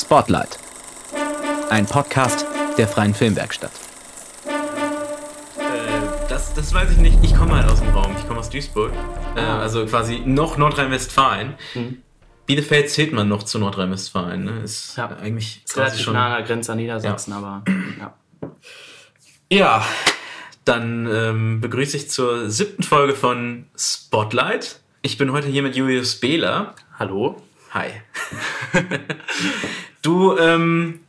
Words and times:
Spotlight. 0.00 0.58
Ein 1.70 1.84
Podcast 1.86 2.46
der 2.76 2.86
Freien 2.86 3.14
Filmwerkstatt. 3.14 3.72
Äh, 4.46 5.60
das, 6.28 6.54
das 6.54 6.72
weiß 6.72 6.92
ich 6.92 6.98
nicht. 6.98 7.18
Ich 7.22 7.34
komme 7.34 7.56
halt 7.56 7.68
aus 7.68 7.80
dem 7.80 7.88
Raum. 7.90 8.14
Ich 8.16 8.26
komme 8.26 8.38
aus 8.40 8.48
Duisburg. 8.48 8.92
Äh, 9.34 9.40
also 9.40 9.84
quasi 9.86 10.22
noch 10.24 10.56
Nordrhein-Westfalen. 10.56 11.54
Mhm. 11.74 12.02
Bielefeld 12.46 12.90
zählt 12.90 13.12
man 13.12 13.28
noch 13.28 13.42
zu 13.42 13.58
Nordrhein-Westfalen. 13.58 14.44
Ne? 14.44 14.60
Ist 14.62 14.96
Ja. 14.96 15.08
eigentlich 15.20 15.62
Ist 15.64 15.74
quasi 15.74 15.86
relativ 15.86 16.04
schon. 16.04 16.14
nah 16.14 16.26
an 16.26 16.32
der 16.38 16.42
Grenze 16.46 16.72
an 16.72 16.78
Niedersachsen, 16.78 17.32
aber 17.32 17.64
ja. 17.98 18.14
Ja, 19.50 19.84
dann 20.64 21.08
ähm, 21.12 21.60
begrüße 21.60 21.96
ich 21.96 22.08
zur 22.10 22.48
siebten 22.50 22.84
Folge 22.84 23.14
von 23.14 23.66
Spotlight. 23.76 24.80
Ich 25.02 25.18
bin 25.18 25.32
heute 25.32 25.48
hier 25.48 25.62
mit 25.62 25.74
Julius 25.74 26.20
Behler. 26.20 26.74
Hallo? 26.98 27.42
Hi. 27.72 27.90
du, 30.02 30.36
ähm, 30.38 31.00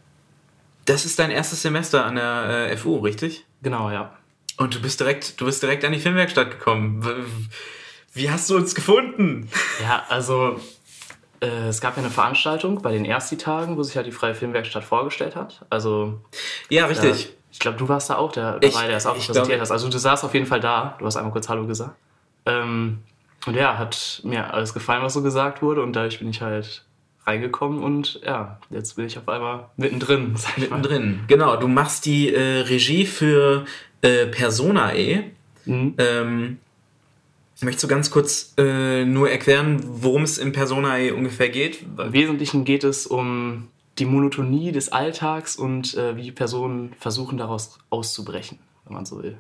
das 0.86 1.06
ist 1.06 1.20
dein 1.20 1.32
erstes 1.32 1.62
Semester 1.62 2.06
an 2.06 2.16
der 2.16 2.70
äh, 2.72 2.78
FU, 2.78 2.98
richtig? 3.00 3.46
Genau, 3.62 3.92
ja. 3.92 4.14
Und 4.58 4.76
du 4.76 4.82
bist 4.82 5.00
direkt, 5.00 5.40
du 5.40 5.46
bist 5.46 5.64
direkt 5.64 5.86
an 5.86 5.94
die 5.94 6.00
Filmwerkstatt 6.00 6.52
gekommen. 6.52 7.06
Wie 8.14 8.30
hast 8.30 8.50
du 8.50 8.58
uns 8.58 8.76
gefunden? 8.76 9.50
Ja, 9.82 10.04
also 10.10 10.60
äh, 11.42 11.68
es 11.68 11.80
gab 11.80 11.96
ja 11.96 12.04
eine 12.04 12.12
Veranstaltung 12.12 12.82
bei 12.82 12.92
den 12.92 13.06
Ersti-Tagen, 13.06 13.78
wo 13.78 13.84
sich 13.84 13.96
halt 13.96 14.08
die 14.08 14.12
Freie 14.12 14.36
Filmwerkstatt 14.36 14.84
vorgestellt 14.84 15.36
hat. 15.36 15.66
Also 15.70 16.20
Ja, 16.70 16.84
äh, 16.84 16.88
richtig. 16.88 17.34
ich 17.52 17.60
glaube, 17.60 17.78
du 17.78 17.88
warst 17.88 18.10
da 18.10 18.18
auch 18.18 18.32
der, 18.32 18.60
dabei, 18.60 18.88
der 18.88 18.98
es 18.98 19.06
auch 19.06 19.16
präsentiert 19.16 19.62
hast. 19.62 19.72
Also 19.72 19.90
du 19.90 19.98
saßt 19.98 20.24
auf 20.26 20.34
jeden 20.34 20.46
Fall 20.46 20.60
da. 20.60 20.96
Du 21.00 21.06
hast 21.06 21.16
einmal 21.16 21.32
kurz 21.32 21.48
Hallo 21.48 21.66
gesagt. 21.66 21.96
Ähm, 22.46 23.00
und 23.46 23.56
ja, 23.56 23.78
hat 23.78 24.22
mir 24.26 24.54
alles 24.54 24.74
gefallen, 24.74 25.04
was 25.04 25.14
so 25.14 25.22
gesagt 25.22 25.62
wurde. 25.62 25.82
Und 25.82 25.94
dadurch 25.94 26.20
bin 26.20 26.30
ich 26.30 26.42
halt 26.42 26.84
reingekommen 27.30 27.82
und 27.84 28.20
ja, 28.26 28.60
jetzt 28.70 28.96
bin 28.96 29.06
ich 29.06 29.18
auf 29.18 29.30
einmal 29.30 29.70
mittendrin. 29.78 30.36
Mittendrin. 30.58 31.20
Genau, 31.28 31.56
du 31.58 31.68
machst 31.68 32.06
die 32.06 32.34
äh, 32.34 32.62
Regie 32.62 33.06
für 33.06 33.66
äh, 34.02 34.26
Personae. 34.28 35.24
Mhm. 35.66 35.94
Ähm, 35.98 36.58
möchtest 37.62 37.84
du 37.84 37.88
ganz 37.88 38.10
kurz 38.12 38.54
äh, 38.58 39.06
nur 39.06 39.30
erklären, 39.30 39.82
worum 39.84 40.24
es 40.24 40.38
in 40.38 40.52
Personae 40.52 41.12
ungefähr 41.12 41.50
geht? 41.50 41.82
Im 41.98 42.14
Wesentlichen 42.14 42.66
geht 42.66 42.84
es 42.84 43.06
um 43.06 43.68
die 44.00 44.06
Monotonie 44.06 44.72
des 44.72 44.92
Alltags 44.92 45.56
und 45.58 45.94
äh, 45.96 46.16
wie 46.16 46.32
Personen 46.32 46.94
versuchen, 47.00 47.38
daraus 47.38 47.78
auszubrechen, 47.90 48.58
wenn 48.86 48.94
man 48.94 49.06
so 49.06 49.22
will. 49.22 49.38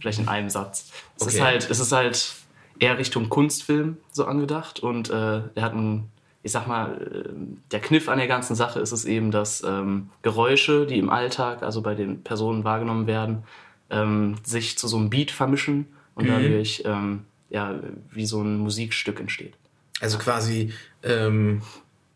Vielleicht 0.00 0.20
in 0.20 0.28
einem 0.28 0.48
Satz. 0.48 0.90
Es, 1.16 1.22
Okay. 1.26 1.34
ist 1.34 1.40
halt, 1.42 1.70
es 1.70 1.80
ist 1.80 1.92
halt 1.92 2.34
eher 2.78 2.98
Richtung 2.98 3.28
Kunstfilm 3.28 3.96
so 4.12 4.26
angedacht 4.26 4.78
und 4.80 5.10
äh, 5.10 5.14
er 5.54 5.62
hat 5.62 5.72
einen, 5.72 6.08
ich 6.46 6.52
sag 6.52 6.68
mal, 6.68 7.02
äh, 7.02 7.28
der 7.72 7.80
Kniff 7.80 8.08
an 8.08 8.18
der 8.18 8.28
ganzen 8.28 8.54
Sache 8.54 8.78
ist 8.78 8.92
es 8.92 9.04
eben, 9.04 9.32
dass 9.32 9.64
ähm, 9.64 10.10
Geräusche, 10.22 10.86
die 10.86 10.96
im 10.98 11.10
Alltag, 11.10 11.64
also 11.64 11.82
bei 11.82 11.96
den 11.96 12.22
Personen 12.22 12.62
wahrgenommen 12.62 13.08
werden, 13.08 13.42
ähm, 13.90 14.36
sich 14.44 14.78
zu 14.78 14.86
so 14.86 14.96
einem 14.96 15.10
Beat 15.10 15.32
vermischen 15.32 15.86
und 16.14 16.28
dadurch 16.28 16.84
ähm, 16.86 17.24
ja, 17.50 17.74
wie 18.12 18.26
so 18.26 18.42
ein 18.42 18.58
Musikstück 18.58 19.18
entsteht. 19.18 19.54
Also 20.00 20.18
quasi 20.18 20.72
ähm, 21.02 21.62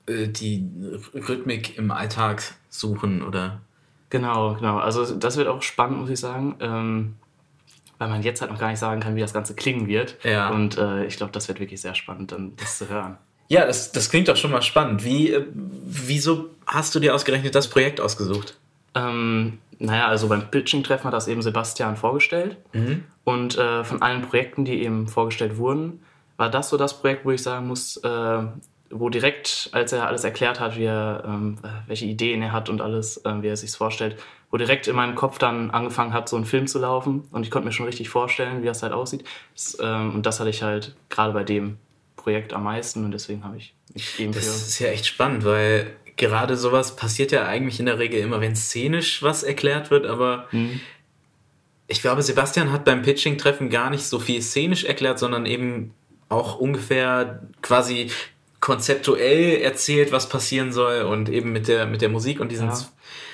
äh, 0.07 0.29
die 0.29 0.65
Rhythmik 1.13 1.77
im 1.77 1.91
Alltag 1.91 2.55
suchen 2.69 3.23
oder. 3.23 3.61
Genau, 4.11 4.55
genau. 4.55 4.79
Also 4.79 5.13
das 5.17 5.37
wird 5.39 5.49
auch 5.49 5.63
spannend, 5.63 5.99
muss 5.99 6.11
ich 6.11 6.21
sagen. 6.21 6.55
Ähm, 6.61 7.17
weil 7.99 8.09
man 8.09 8.23
jetzt 8.23 8.41
halt 8.41 8.53
noch 8.53 8.61
gar 8.61 8.71
nicht 8.71 8.79
sagen 8.79 9.01
kann, 9.01 9.17
wie 9.17 9.21
das 9.21 9.35
Ganze 9.35 9.55
klingen 9.55 9.89
wird. 9.89 10.17
Ja. 10.25 10.51
Und 10.51 10.79
äh, 10.79 11.05
ich 11.05 11.17
glaube, 11.17 11.33
das 11.33 11.49
wird 11.49 11.59
wirklich 11.59 11.81
sehr 11.81 11.95
spannend, 11.95 12.33
dann 12.33 12.55
das 12.57 12.79
zu 12.79 12.89
hören. 12.89 13.19
Ja, 13.51 13.67
das, 13.67 13.91
das 13.91 14.09
klingt 14.11 14.29
doch 14.29 14.37
schon 14.37 14.53
mal 14.53 14.63
spannend. 14.63 15.05
Wie, 15.05 15.33
äh, 15.33 15.45
wieso 15.53 16.51
hast 16.67 16.95
du 16.95 17.01
dir 17.01 17.13
ausgerechnet 17.17 17.53
das 17.57 17.67
Projekt 17.67 18.01
ausgesucht? 18.01 18.57
Ähm, 18.95 19.59
naja, 19.81 20.07
also 20.07 20.29
beim 20.29 20.49
Pitching-Treffen 20.53 21.05
hat 21.05 21.15
das 21.15 21.27
eben 21.27 21.43
Sebastian 21.43 21.97
vorgestellt. 21.97 22.59
Und 23.25 23.59
äh, 23.59 23.83
von 23.83 24.03
allen 24.03 24.23
Projekten, 24.23 24.65
die 24.65 24.85
eben 24.85 25.09
vorgestellt 25.09 25.57
wurden, 25.57 26.01
war 26.37 26.49
das 26.49 26.69
so 26.69 26.77
das 26.77 27.01
Projekt, 27.01 27.25
wo 27.25 27.33
ich 27.33 27.43
sagen 27.43 27.67
muss, 27.67 27.97
äh, 27.97 28.43
wo 28.89 29.09
direkt, 29.09 29.71
als 29.73 29.93
er 29.93 30.07
alles 30.07 30.23
erklärt 30.23 30.61
hat, 30.61 30.77
wie 30.79 30.85
er, 30.85 31.25
ähm, 31.27 31.59
welche 31.89 32.05
Ideen 32.07 32.43
er 32.43 32.53
hat 32.53 32.69
und 32.69 32.81
alles, 32.81 33.17
äh, 33.25 33.43
wie 33.43 33.49
er 33.49 33.57
sich 33.57 33.73
vorstellt, 33.73 34.17
wo 34.53 34.59
direkt 34.59 34.87
in 34.87 34.95
meinem 34.95 35.17
Kopf 35.17 35.39
dann 35.39 35.73
angefangen 35.73 36.13
hat, 36.13 36.29
so 36.29 36.37
ein 36.37 36.45
Film 36.45 36.69
zu 36.69 36.79
laufen. 36.79 37.25
Und 37.33 37.43
ich 37.43 37.51
konnte 37.51 37.67
mir 37.67 37.73
schon 37.73 37.87
richtig 37.87 38.11
vorstellen, 38.11 38.63
wie 38.63 38.67
das 38.67 38.85
halt 38.85 38.93
aussieht. 38.93 39.25
Das, 39.55 39.77
ähm, 39.83 40.15
und 40.15 40.25
das 40.25 40.39
hatte 40.39 40.51
ich 40.51 40.63
halt 40.63 40.95
gerade 41.09 41.33
bei 41.33 41.43
dem 41.43 41.79
Projekt 42.23 42.53
am 42.53 42.65
meisten 42.65 43.05
und 43.05 43.13
deswegen 43.13 43.45
habe 43.45 43.57
ich 43.57 43.75
mich 43.95 44.19
eben 44.21 44.33
Das 44.33 44.47
ist 44.47 44.79
ja 44.79 44.89
echt 44.89 45.07
spannend, 45.07 45.45
weil 45.45 45.91
gerade 46.17 46.57
sowas 46.57 46.97
passiert 46.97 47.33
ja 47.33 47.47
eigentlich 47.47 47.81
in 47.81 47.87
der 47.87 47.99
Regel 47.99 48.21
immer, 48.21 48.41
wenn 48.41 48.55
szenisch 48.55 49.23
was 49.23 49.43
erklärt 49.43 49.91
wird, 49.91 50.07
aber 50.07 50.49
ich 51.91 52.03
glaube, 52.03 52.23
Sebastian 52.23 52.71
hat 52.71 52.85
beim 52.85 53.03
Pitching-Treffen 53.03 53.69
gar 53.69 53.91
nicht 53.91 54.05
so 54.05 54.21
viel 54.21 54.41
szenisch 54.43 54.85
erklärt, 54.85 55.19
sondern 55.19 55.45
eben 55.45 55.93
auch 56.29 56.59
ungefähr 56.59 57.43
quasi 57.63 58.11
konzeptuell 58.61 59.61
erzählt, 59.63 60.13
was 60.13 60.29
passieren 60.29 60.73
soll 60.73 61.03
und 61.03 61.29
eben 61.29 61.51
mit 61.51 61.67
der, 61.67 61.87
mit 61.87 62.03
der 62.03 62.11
Musik 62.11 62.41
und 62.41 62.53
diesen. 62.53 62.69
Ja. 62.69 62.79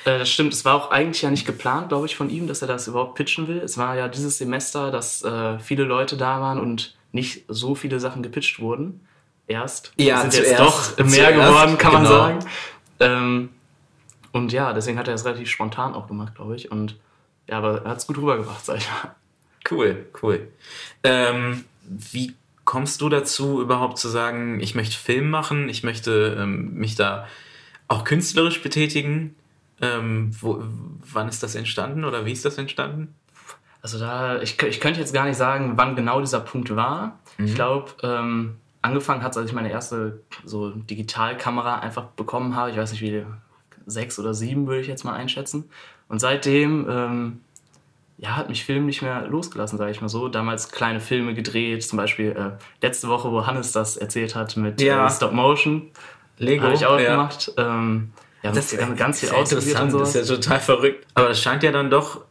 Äh, 0.05 0.19
das 0.21 0.31
stimmt, 0.31 0.55
es 0.55 0.65
war 0.65 0.75
auch 0.75 0.91
eigentlich 0.91 1.23
ja 1.23 1.31
nicht 1.31 1.47
geplant, 1.47 1.89
glaube 1.89 2.07
ich, 2.07 2.17
von 2.17 2.31
ihm, 2.31 2.47
dass 2.47 2.63
er 2.63 2.69
das 2.69 2.89
überhaupt 2.89 3.17
pitchen 3.17 3.49
will. 3.49 3.59
Es 3.59 3.77
war 3.77 3.97
ja 3.97 4.09
dieses 4.09 4.39
Semester, 4.39 4.91
dass 4.91 5.23
äh, 5.23 5.59
viele 5.59 5.85
Leute 5.85 6.17
da 6.17 6.41
waren 6.41 6.59
und 6.59 6.97
nicht 7.17 7.45
so 7.49 7.75
viele 7.75 7.99
Sachen 7.99 8.23
gepitcht 8.23 8.61
wurden. 8.61 9.01
Erst. 9.49 9.93
Ja, 9.97 10.21
sind 10.21 10.35
jetzt 10.35 10.57
zuerst- 10.57 10.99
doch 10.99 11.05
mehr 11.05 11.09
zuerst, 11.09 11.35
geworden, 11.35 11.79
kann 11.79 11.93
man 11.93 12.03
genau. 12.05 12.15
sagen. 12.15 12.39
Ähm, 13.01 13.49
und 14.33 14.53
ja, 14.53 14.73
deswegen 14.73 14.99
hat 14.99 15.09
er 15.09 15.15
es 15.15 15.25
relativ 15.25 15.49
spontan 15.49 15.95
auch 15.95 16.07
gemacht, 16.07 16.35
glaube 16.35 16.55
ich. 16.57 16.71
Und 16.71 16.97
ja, 17.49 17.59
aber 17.59 17.83
er 17.83 17.91
hat 17.91 17.99
es 17.99 18.07
gut 18.07 18.19
rübergebracht, 18.19 18.65
sag 18.65 18.79
ich 18.79 18.89
mal. 18.89 19.15
Cool, 19.71 20.07
cool. 20.23 20.49
Ähm, 21.03 21.65
wie 21.83 22.35
kommst 22.65 23.01
du 23.01 23.09
dazu, 23.09 23.63
überhaupt 23.63 23.99
zu 23.99 24.09
sagen, 24.09 24.61
ich 24.61 24.75
möchte 24.75 24.97
Film 24.97 25.31
machen, 25.31 25.69
ich 25.69 25.83
möchte 25.83 26.37
ähm, 26.41 26.75
mich 26.75 26.97
da 26.97 27.27
auch 27.89 28.05
künstlerisch 28.05 28.63
betätigen? 28.63 29.35
Ähm, 29.81 30.31
wo, 30.41 30.63
wann 31.13 31.29
ist 31.29 31.43
das 31.43 31.55
entstanden 31.55 32.05
oder 32.05 32.25
wie 32.27 32.33
ist 32.33 32.45
das 32.45 32.59
entstanden? 32.59 33.15
Also 33.87 34.01
da, 34.01 34.43
ich, 34.43 34.61
ich 34.65 34.81
könnte 34.81 34.99
jetzt 34.99 35.15
gar 35.15 35.27
nicht 35.27 35.37
sagen, 35.37 35.75
wann 35.77 35.95
genau 35.95 36.19
dieser 36.21 36.41
Punkt 36.41 36.75
war. 36.75 37.21
Ich 37.39 37.55
glaube, 37.55 37.93
ähm, 38.03 38.57
angefangen 38.83 39.23
hat 39.23 39.31
es, 39.31 39.39
als 39.39 39.49
ich 39.49 39.55
meine 39.55 39.71
erste 39.71 40.23
so 40.45 40.71
Digitalkamera 40.71 41.79
einfach 41.79 42.07
bekommen 42.07 42.57
habe. 42.57 42.73
Ich 42.73 42.77
weiß 42.77 42.91
nicht, 42.91 43.01
wie 43.01 43.25
sechs 43.87 44.19
oder 44.19 44.35
sieben 44.35 44.67
würde 44.67 44.81
ich 44.81 44.89
jetzt 44.89 45.05
mal 45.05 45.13
einschätzen. 45.13 45.71
Und 46.09 46.19
seitdem, 46.19 46.85
ähm, 46.91 47.41
ja, 48.19 48.35
hat 48.35 48.49
mich 48.49 48.65
Film 48.65 48.87
nicht 48.87 49.03
mehr 49.03 49.29
losgelassen, 49.29 49.79
sage 49.79 49.93
ich 49.93 50.01
mal 50.01 50.09
so. 50.09 50.27
Damals 50.27 50.73
kleine 50.73 50.99
Filme 50.99 51.35
gedreht, 51.35 51.85
zum 51.85 51.97
Beispiel 51.97 52.33
äh, 52.33 52.61
letzte 52.85 53.07
Woche, 53.07 53.31
wo 53.31 53.47
Hannes 53.47 53.71
das 53.71 53.97
erzählt 53.97 54.35
hat 54.35 54.57
mit 54.57 54.81
Ja. 54.81 55.07
äh, 55.07 55.11
Stop 55.11 55.33
Motion. 55.33 55.93
Lego, 56.39 56.65
Habe 56.65 56.75
ich 56.75 56.85
auch 56.87 56.99
ja. 56.99 57.13
gemacht. 57.13 57.53
Ähm, 57.57 58.11
ja, 58.43 58.51
Das 58.51 58.73
ist 58.73 58.97
ganz, 58.97 59.21
viel 59.21 59.31
ausprobiert 59.31 59.81
und 59.81 59.91
sowas. 59.93 60.13
das 60.13 60.23
ist 60.23 60.29
ja 60.29 60.35
total 60.35 60.59
verrückt. 60.59 61.07
Aber 61.15 61.29
das 61.29 61.41
scheint 61.41 61.63
ja 61.63 61.71
dann 61.71 61.89
doch 61.89 62.23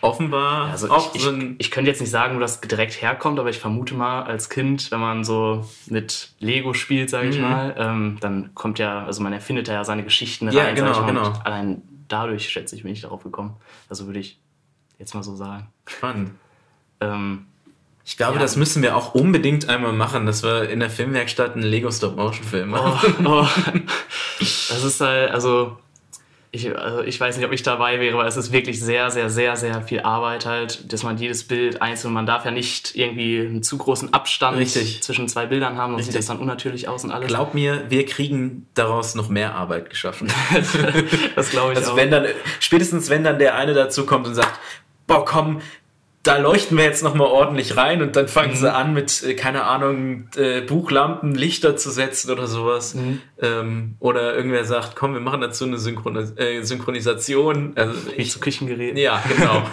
offenbar 0.00 0.70
Also 0.70 0.90
auch 0.90 1.14
ich, 1.14 1.22
so 1.22 1.30
ich, 1.30 1.36
ein. 1.36 1.56
ich 1.58 1.70
könnte 1.70 1.90
jetzt 1.90 2.00
nicht 2.00 2.10
sagen, 2.10 2.36
wo 2.36 2.40
das 2.40 2.60
direkt 2.60 3.00
herkommt, 3.02 3.38
aber 3.38 3.50
ich 3.50 3.58
vermute 3.58 3.94
mal, 3.94 4.22
als 4.22 4.48
Kind, 4.48 4.90
wenn 4.90 5.00
man 5.00 5.24
so 5.24 5.66
mit 5.86 6.30
Lego 6.38 6.74
spielt, 6.74 7.10
sage 7.10 7.26
Mhm. 7.26 7.32
ich 7.32 7.38
mal, 7.40 7.74
ähm, 7.78 8.16
dann 8.20 8.54
kommt 8.54 8.78
ja, 8.78 9.04
also 9.04 9.22
man 9.22 9.32
erfindet 9.32 9.68
ja 9.68 9.82
seine 9.84 10.04
Geschichten 10.04 10.50
Ja, 10.50 10.64
rein. 10.64 10.74
genau, 10.74 10.92
ich 10.92 10.98
mal, 11.00 11.06
genau. 11.06 11.26
Und 11.26 11.46
allein 11.46 11.82
dadurch, 12.08 12.48
schätze 12.48 12.74
ich, 12.76 12.82
bin 12.84 12.92
ich 12.92 13.00
darauf 13.02 13.22
gekommen. 13.22 13.56
Also 13.90 14.06
würde 14.06 14.18
ich 14.20 14.38
jetzt 14.98 15.14
mal 15.14 15.22
so 15.22 15.34
sagen. 15.36 15.68
Spannend. 15.86 16.30
Ähm, 17.00 17.44
Ich 18.04 18.16
glaube, 18.16 18.36
Ja. 18.36 18.40
das 18.40 18.56
müssen 18.56 18.82
wir 18.82 18.96
auch 18.96 19.14
unbedingt 19.14 19.68
einmal 19.68 19.92
machen, 19.92 20.24
dass 20.24 20.42
wir 20.42 20.70
in 20.70 20.80
der 20.80 20.88
Filmwerkstatt 20.88 21.52
einen 21.54 21.62
Lego 21.64 21.90
Stop-Motion-Film 21.90 22.70
machen. 22.70 23.26
oh, 23.26 23.44
oh. 23.44 23.46
Das 24.40 24.82
ist 24.82 25.00
halt, 25.02 25.30
also 25.30 25.76
ich, 26.50 26.74
also 26.76 27.02
ich 27.02 27.20
weiß 27.20 27.36
nicht, 27.36 27.46
ob 27.46 27.52
ich 27.52 27.62
dabei 27.62 28.00
wäre, 28.00 28.16
weil 28.16 28.26
es 28.26 28.36
ist 28.36 28.52
wirklich 28.52 28.80
sehr, 28.80 29.10
sehr, 29.10 29.28
sehr, 29.28 29.56
sehr 29.56 29.82
viel 29.82 30.00
Arbeit 30.00 30.46
halt, 30.46 30.90
dass 30.92 31.02
man 31.02 31.18
jedes 31.18 31.44
Bild 31.46 31.82
einzeln, 31.82 32.14
man 32.14 32.24
darf 32.24 32.44
ja 32.46 32.50
nicht 32.50 32.96
irgendwie 32.96 33.40
einen 33.40 33.62
zu 33.62 33.76
großen 33.76 34.14
Abstand 34.14 34.56
Richtig. 34.56 35.02
zwischen 35.02 35.28
zwei 35.28 35.44
Bildern 35.46 35.76
haben, 35.76 35.92
sonst 35.92 36.06
sieht 36.06 36.14
Richtig. 36.14 36.26
das 36.26 36.34
dann 36.34 36.38
unnatürlich 36.38 36.88
aus 36.88 37.04
und 37.04 37.10
alles. 37.10 37.28
Glaub 37.28 37.52
mir, 37.52 37.84
wir 37.90 38.06
kriegen 38.06 38.66
daraus 38.74 39.14
noch 39.14 39.28
mehr 39.28 39.54
Arbeit 39.54 39.90
geschaffen. 39.90 40.28
das 41.36 41.50
glaube 41.50 41.72
ich 41.72 41.78
Also 41.78 41.92
auch. 41.92 41.96
wenn 41.96 42.10
dann, 42.10 42.26
spätestens 42.60 43.10
wenn 43.10 43.24
dann 43.24 43.38
der 43.38 43.54
eine 43.54 43.74
dazu 43.74 44.06
kommt 44.06 44.26
und 44.26 44.34
sagt, 44.34 44.58
boah 45.06 45.24
komm, 45.24 45.60
da 46.22 46.36
leuchten 46.36 46.76
wir 46.76 46.84
jetzt 46.84 47.02
nochmal 47.02 47.28
ordentlich 47.28 47.76
rein 47.76 48.02
und 48.02 48.16
dann 48.16 48.28
fangen 48.28 48.54
sie 48.54 48.72
an 48.72 48.92
mit, 48.92 49.22
äh, 49.22 49.34
keine 49.34 49.64
Ahnung, 49.64 50.28
äh, 50.36 50.60
Buchlampen, 50.60 51.34
Lichter 51.34 51.76
zu 51.76 51.90
setzen 51.90 52.30
oder 52.30 52.46
sowas. 52.46 52.96
Ähm, 53.40 53.96
oder 54.00 54.34
irgendwer 54.34 54.64
sagt, 54.64 54.96
komm, 54.96 55.14
wir 55.14 55.20
machen 55.20 55.40
dazu 55.40 55.64
eine 55.64 55.78
Synchronis 55.78 56.34
äh, 56.36 56.62
Synchronisation. 56.62 57.72
Also 57.76 57.92
wie 58.06 58.22
ich, 58.22 58.30
zu 58.30 58.40
Küchengeräten. 58.40 58.98
ja, 58.98 59.22
genau. 59.28 59.62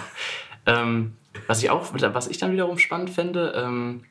Ähm, 0.68 1.12
was 1.46 1.62
ich 1.62 1.70
auch, 1.70 1.92
was 1.94 2.26
ich 2.26 2.38
dann 2.38 2.50
wiederum 2.50 2.76
spannend 2.78 3.10
fände, 3.10 3.52
ähm, 3.54 4.02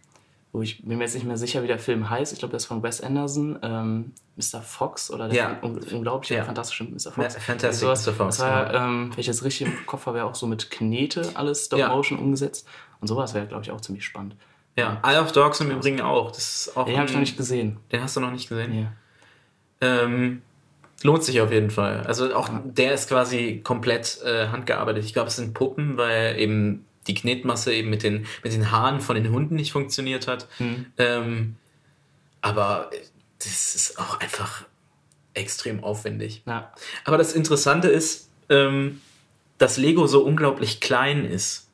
wo 0.56 0.62
ich 0.62 0.84
bin 0.84 0.98
mir 0.98 1.04
jetzt 1.04 1.14
nicht 1.16 1.26
mehr 1.26 1.38
sicher, 1.38 1.62
wie 1.64 1.68
der 1.68 1.80
Film 1.80 2.10
heißt. 2.10 2.34
Ich 2.34 2.40
glaube, 2.40 2.52
der 2.52 2.58
ist 2.58 2.66
von 2.66 2.82
Wes 2.84 3.02
Anderson, 3.02 3.60
ähm, 3.62 4.12
Mr. 4.38 4.62
Fox 4.62 5.12
oder 5.12 5.28
der 5.28 5.38
Ja. 5.38 5.58
un 5.62 5.78
unglaubliche, 5.92 6.36
Ja. 6.36 6.44
fantastische 6.46 6.84
Mr. 6.86 6.92
Ja, 7.06 7.12
Fox. 7.12 7.36
Fantastic 7.38 7.74
Sowas. 7.88 8.06
Mr. 8.08 8.14
Fox, 8.14 8.38
Das 8.38 8.46
war, 8.46 8.74
ähm, 8.74 9.12
wenn 9.12 9.20
ich 9.20 9.28
jetzt 9.28 9.44
richtig 9.44 9.68
im 9.68 9.86
Kopf 9.86 10.06
habe, 10.06 10.20
ja 10.20 10.24
auch 10.26 10.36
so 10.36 10.48
mit 10.48 10.72
Knete 10.72 11.32
alles 11.36 11.66
Stop 11.66 11.80
Ja. 11.80 11.90
Motion 11.90 12.18
umgesetzt. 12.20 12.68
Und 13.02 13.08
sowas 13.08 13.34
wäre, 13.34 13.46
glaube 13.48 13.64
ich, 13.64 13.72
auch 13.72 13.82
ziemlich 13.82 14.06
spannend. 14.06 14.36
Ja, 14.78 15.02
Isle 15.06 15.22
of 15.22 15.32
Dogs 15.32 15.60
im 15.62 15.72
Übrigen 15.72 16.02
auch. 16.02 16.32
Das 16.32 16.68
ist 16.68 16.78
auch 16.78 16.86
Den 16.86 16.98
habe 16.98 17.08
ich 17.08 17.14
noch 17.14 17.20
nicht 17.22 17.38
gesehen. 17.38 17.78
Den 17.92 18.02
hast 18.02 18.16
du 18.16 18.20
noch 18.20 18.32
nicht 18.32 18.50
gesehen? 18.50 18.72
Nee. 18.72 18.88
Ähm, 19.82 20.42
lohnt 21.04 21.24
sich 21.24 21.40
auf 21.42 21.52
jeden 21.52 21.70
Fall. 21.70 22.02
Also 22.08 22.34
auch 22.36 22.50
der 22.64 22.94
ist 22.94 23.10
quasi 23.10 23.62
komplett 23.64 24.20
äh, 24.26 24.48
handgearbeitet. 24.48 25.04
Ich 25.06 25.14
glaube, 25.14 25.28
es 25.30 25.36
sind 25.36 25.54
Puppen, 25.54 25.98
weil 25.98 26.40
eben 26.40 26.86
die 27.08 27.14
Knetmasse 27.14 27.74
eben 27.74 27.90
mit 27.90 28.04
den, 28.04 28.26
mit 28.44 28.54
den 28.54 28.72
Haaren 28.72 29.02
von 29.02 29.16
den 29.16 29.32
Hunden 29.32 29.56
nicht 29.56 29.72
funktioniert 29.72 30.28
hat. 30.28 30.48
Ähm, 30.98 31.56
aber 32.42 32.90
das 33.40 33.76
ist 33.76 34.00
auch 34.00 34.20
einfach 34.20 34.66
extrem 35.34 35.84
aufwendig. 35.84 36.44
Ja. 36.46 36.72
Aber 37.04 37.18
das 37.18 37.34
Interessante 37.34 37.88
ist, 37.90 38.30
ähm, 38.50 39.02
dass 39.58 39.78
Lego 39.78 40.08
so 40.08 40.24
unglaublich 40.24 40.80
klein 40.80 41.26
ist. 41.26 41.70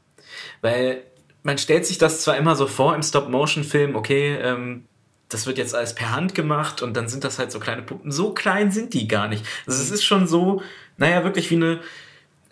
Weil 0.61 1.03
man 1.43 1.57
stellt 1.57 1.85
sich 1.85 1.97
das 1.97 2.21
zwar 2.21 2.37
immer 2.37 2.55
so 2.55 2.67
vor 2.67 2.95
im 2.95 3.03
Stop-Motion-Film, 3.03 3.95
okay, 3.95 4.35
ähm, 4.35 4.85
das 5.29 5.47
wird 5.47 5.57
jetzt 5.57 5.73
alles 5.73 5.95
per 5.95 6.11
Hand 6.11 6.35
gemacht 6.35 6.81
und 6.81 6.95
dann 6.95 7.07
sind 7.07 7.23
das 7.23 7.39
halt 7.39 7.51
so 7.51 7.59
kleine 7.59 7.81
Puppen. 7.81 8.11
So 8.11 8.33
klein 8.33 8.71
sind 8.71 8.93
die 8.93 9.07
gar 9.07 9.27
nicht. 9.27 9.45
Also 9.65 9.81
es 9.81 9.89
ist 9.89 10.03
schon 10.03 10.27
so, 10.27 10.61
naja, 10.97 11.23
wirklich 11.23 11.49
wie 11.49 11.55
eine. 11.55 11.79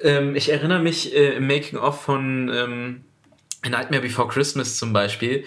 Ähm, 0.01 0.36
ich 0.36 0.50
erinnere 0.50 0.80
mich 0.80 1.16
äh, 1.16 1.36
im 1.36 1.48
Making-of 1.48 2.01
von 2.01 2.50
ähm, 2.54 3.04
A 3.63 3.69
Nightmare 3.69 4.01
Before 4.01 4.28
Christmas 4.28 4.78
zum 4.78 4.94
Beispiel. 4.94 5.46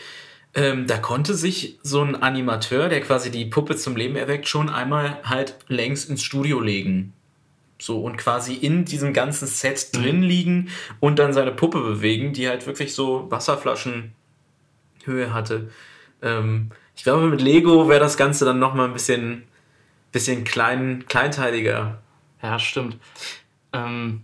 Ähm, 0.55 0.87
da 0.87 0.99
konnte 0.99 1.35
sich 1.35 1.79
so 1.83 2.03
ein 2.03 2.15
Animateur, 2.23 2.91
der 2.91 3.01
quasi 3.01 3.31
die 3.31 3.47
Puppe 3.47 3.77
zum 3.77 3.97
Leben 3.97 4.17
erweckt, 4.17 4.47
schon 4.49 4.69
einmal 4.69 5.19
halt 5.25 5.57
längs 5.69 6.05
ins 6.05 6.23
Studio 6.23 6.61
legen. 6.61 7.15
So 7.79 8.03
und 8.03 8.19
quasi 8.19 8.55
in 8.55 8.85
diesem 8.85 9.15
ganzen 9.15 9.49
Set 9.49 9.89
drin 9.97 10.23
liegen 10.23 10.69
und 11.01 11.19
dann 11.19 11.33
seine 11.33 11.53
Puppe 11.53 11.81
bewegen, 11.81 12.33
die 12.35 12.49
halt 12.49 12.67
wirklich 12.67 12.95
so 12.95 13.31
Wasserflaschenhöhe 13.31 14.13
hatte. 15.33 15.71
Ähm, 16.21 16.71
ich 16.95 17.03
glaube, 17.03 17.27
mit 17.29 17.41
Lego 17.41 17.89
wäre 17.89 18.01
das 18.01 18.19
Ganze 18.19 18.45
dann 18.45 18.59
nochmal 18.59 18.87
ein 18.87 18.93
bisschen, 18.93 19.45
bisschen 20.13 20.45
klein, 20.45 21.07
kleinteiliger. 21.09 22.03
Ja, 22.43 22.59
stimmt. 22.59 22.99
Ähm, 23.73 24.23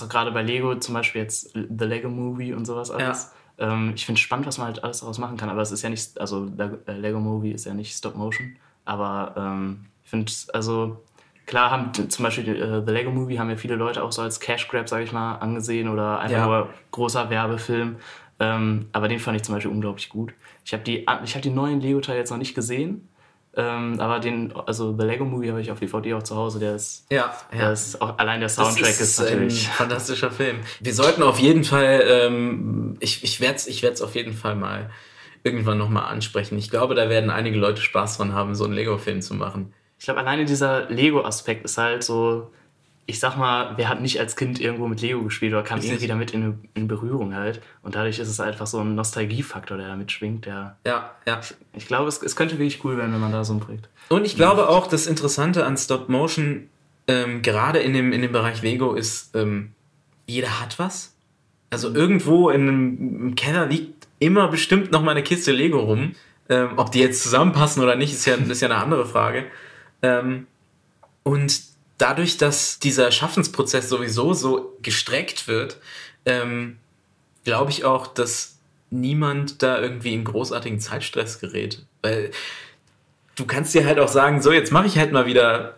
auch 0.00 0.08
gerade 0.08 0.30
bei 0.30 0.42
Lego, 0.42 0.76
zum 0.76 0.94
Beispiel 0.94 1.22
jetzt 1.22 1.52
The 1.54 1.84
Lego 1.84 2.08
Movie 2.08 2.52
und 2.52 2.64
sowas 2.64 2.92
alles. 2.92 3.32
Ähm, 3.58 3.92
ich 3.96 4.06
finde 4.06 4.20
spannend, 4.20 4.46
was 4.46 4.58
man 4.58 4.68
halt 4.68 4.84
alles 4.84 5.00
daraus 5.00 5.18
machen 5.18 5.36
kann, 5.36 5.48
aber 5.50 5.60
es 5.60 5.72
ist 5.72 5.82
ja 5.82 5.90
nicht, 5.90 6.20
also 6.20 6.44
Le- 6.56 6.78
äh, 6.86 6.92
Lego 6.92 7.18
Movie 7.18 7.50
ist 7.50 7.66
ja 7.66 7.74
nicht 7.74 7.94
Stop 7.94 8.14
Motion, 8.14 8.56
aber 8.84 9.34
ähm, 9.36 9.86
ich 10.04 10.10
finde, 10.10 10.32
also 10.52 11.02
klar 11.46 11.70
haben 11.70 11.92
zum 12.08 12.22
Beispiel 12.22 12.48
äh, 12.48 12.82
The 12.86 12.92
Lego 12.92 13.10
Movie 13.10 13.38
haben 13.38 13.50
ja 13.50 13.56
viele 13.56 13.74
Leute 13.74 14.02
auch 14.04 14.12
so 14.12 14.22
als 14.22 14.38
Cash 14.40 14.68
Grab, 14.68 14.88
sage 14.88 15.04
ich 15.04 15.12
mal, 15.12 15.34
angesehen 15.36 15.88
oder 15.88 16.20
einfach 16.20 16.38
Ja. 16.38 16.46
nur 16.46 16.68
großer 16.92 17.28
Werbefilm. 17.28 17.96
Ähm, 18.40 18.86
aber 18.92 19.08
den 19.08 19.18
fand 19.20 19.36
ich 19.36 19.42
zum 19.42 19.54
Beispiel 19.54 19.70
unglaublich 19.70 20.08
gut. 20.08 20.32
Ich 20.64 20.72
habe 20.72 20.82
die, 20.82 21.06
ich 21.24 21.34
hab 21.34 21.42
die 21.42 21.50
neuen 21.50 21.80
Lego-Teile 21.80 22.18
jetzt 22.18 22.30
noch 22.30 22.38
nicht 22.38 22.54
gesehen, 22.54 23.08
ähm, 23.56 24.00
aber 24.00 24.18
den, 24.20 24.52
also 24.66 24.96
The 24.98 25.04
Lego 25.04 25.24
Movie 25.24 25.50
habe 25.50 25.60
ich 25.60 25.70
auf 25.70 25.78
DVD 25.78 26.14
auch 26.14 26.22
zu 26.22 26.36
Hause, 26.36 26.58
der 26.58 26.74
ist 26.74 27.06
Ja, 27.10 27.34
ja. 27.56 27.70
ist 27.70 28.00
auch, 28.00 28.18
allein 28.18 28.40
der 28.40 28.48
Soundtrack 28.48 28.86
das 28.86 29.00
ist, 29.00 29.20
ein 29.20 29.32
natürlich. 29.32 29.68
fantastischer 29.68 30.30
Film. 30.30 30.60
Wir 30.80 30.94
sollten 30.94 31.22
auf 31.22 31.38
jeden 31.38 31.64
Fall, 31.64 32.02
ähm, 32.06 32.96
ich, 33.00 33.22
ich 33.24 33.40
werde 33.40 33.56
es 33.56 33.66
ich 33.66 33.82
werd's 33.82 34.00
auf 34.00 34.14
jeden 34.14 34.32
Fall 34.32 34.56
mal 34.56 34.90
irgendwann 35.44 35.76
nochmal 35.78 36.04
ansprechen. 36.04 36.56
Ich 36.56 36.70
glaube, 36.70 36.94
da 36.94 37.08
werden 37.08 37.28
einige 37.30 37.58
Leute 37.58 37.82
Spaß 37.82 38.16
dran 38.18 38.32
haben, 38.32 38.54
so 38.54 38.64
einen 38.64 38.74
Lego-Film 38.74 39.20
zu 39.22 39.34
machen. 39.34 39.74
Ich 39.98 40.04
glaube, 40.04 40.20
alleine 40.20 40.44
dieser 40.44 40.88
Lego-Aspekt 40.88 41.64
ist 41.64 41.78
halt 41.78 42.04
so, 42.04 42.50
ich 43.06 43.18
sag 43.18 43.36
mal, 43.36 43.72
wer 43.76 43.88
hat 43.88 44.00
nicht 44.00 44.20
als 44.20 44.36
Kind 44.36 44.60
irgendwo 44.60 44.86
mit 44.86 45.00
Lego 45.00 45.22
gespielt 45.22 45.52
oder 45.52 45.62
kam 45.62 45.76
Richtig. 45.78 45.92
irgendwie 45.92 46.08
damit 46.08 46.30
in, 46.30 46.68
in 46.74 46.86
Berührung 46.86 47.34
halt. 47.34 47.60
Und 47.82 47.96
dadurch 47.96 48.18
ist 48.18 48.28
es 48.28 48.38
einfach 48.38 48.66
so 48.66 48.78
ein 48.78 48.94
Nostalgiefaktor, 48.94 49.76
der 49.76 49.88
da 49.88 49.96
mitschwingt. 49.96 50.46
Der, 50.46 50.76
Ja, 50.86 51.10
ja. 51.26 51.40
ich 51.74 51.86
glaube, 51.86 52.08
es, 52.08 52.22
es 52.22 52.36
könnte 52.36 52.58
wirklich 52.58 52.84
cool 52.84 52.96
werden, 52.96 53.12
wenn 53.12 53.20
man 53.20 53.32
da 53.32 53.44
so 53.44 53.54
ein 53.54 53.60
Projekt. 53.60 53.88
Und 54.08 54.24
ich 54.24 54.36
glaube 54.36 54.68
auch, 54.68 54.86
das 54.86 55.06
Interessante 55.06 55.66
an 55.66 55.76
Stop 55.76 56.08
Motion, 56.08 56.68
ähm, 57.08 57.42
gerade 57.42 57.80
in 57.80 57.92
dem, 57.92 58.12
in 58.12 58.22
dem 58.22 58.32
Bereich 58.32 58.62
Lego, 58.62 58.94
ist, 58.94 59.34
ähm, 59.34 59.72
jeder 60.26 60.60
hat 60.60 60.78
was. 60.78 61.14
Also 61.70 61.92
irgendwo 61.92 62.50
in 62.50 62.62
einem 62.62 63.20
im 63.28 63.34
Keller 63.34 63.66
liegt 63.66 64.06
immer 64.20 64.48
bestimmt 64.48 64.92
noch 64.92 65.02
mal 65.02 65.12
eine 65.12 65.22
Kiste 65.22 65.50
Lego 65.50 65.80
rum. 65.80 66.14
Ähm, 66.48 66.70
ob 66.76 66.92
die 66.92 67.00
jetzt 67.00 67.22
zusammenpassen 67.22 67.82
oder 67.82 67.96
nicht, 67.96 68.12
ist 68.12 68.26
ja, 68.26 68.34
ist 68.34 68.60
ja 68.60 68.68
eine 68.68 68.76
andere 68.76 69.06
Frage. 69.06 69.46
Ähm, 70.02 70.46
und 71.24 71.71
dadurch, 72.02 72.36
dass 72.36 72.80
dieser 72.80 73.12
Schaffensprozess 73.12 73.88
sowieso 73.88 74.34
so 74.34 74.76
gestreckt 74.82 75.46
wird, 75.46 75.78
ähm, 76.26 76.78
glaube 77.44 77.70
ich 77.70 77.84
auch, 77.84 78.08
dass 78.08 78.58
niemand 78.90 79.62
da 79.62 79.80
irgendwie 79.80 80.12
in 80.12 80.24
großartigen 80.24 80.80
Zeitstress 80.80 81.38
gerät. 81.38 81.84
Weil 82.02 82.32
du 83.36 83.46
kannst 83.46 83.74
dir 83.74 83.86
halt 83.86 83.98
auch 84.00 84.08
sagen, 84.08 84.42
so, 84.42 84.52
jetzt 84.52 84.72
mache 84.72 84.86
ich 84.86 84.98
halt 84.98 85.12
mal 85.12 85.26
wieder 85.26 85.76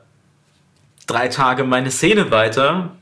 drei 1.06 1.28
Tage 1.28 1.64
meine 1.64 1.90
Szene 1.90 2.30
weiter. 2.30 2.96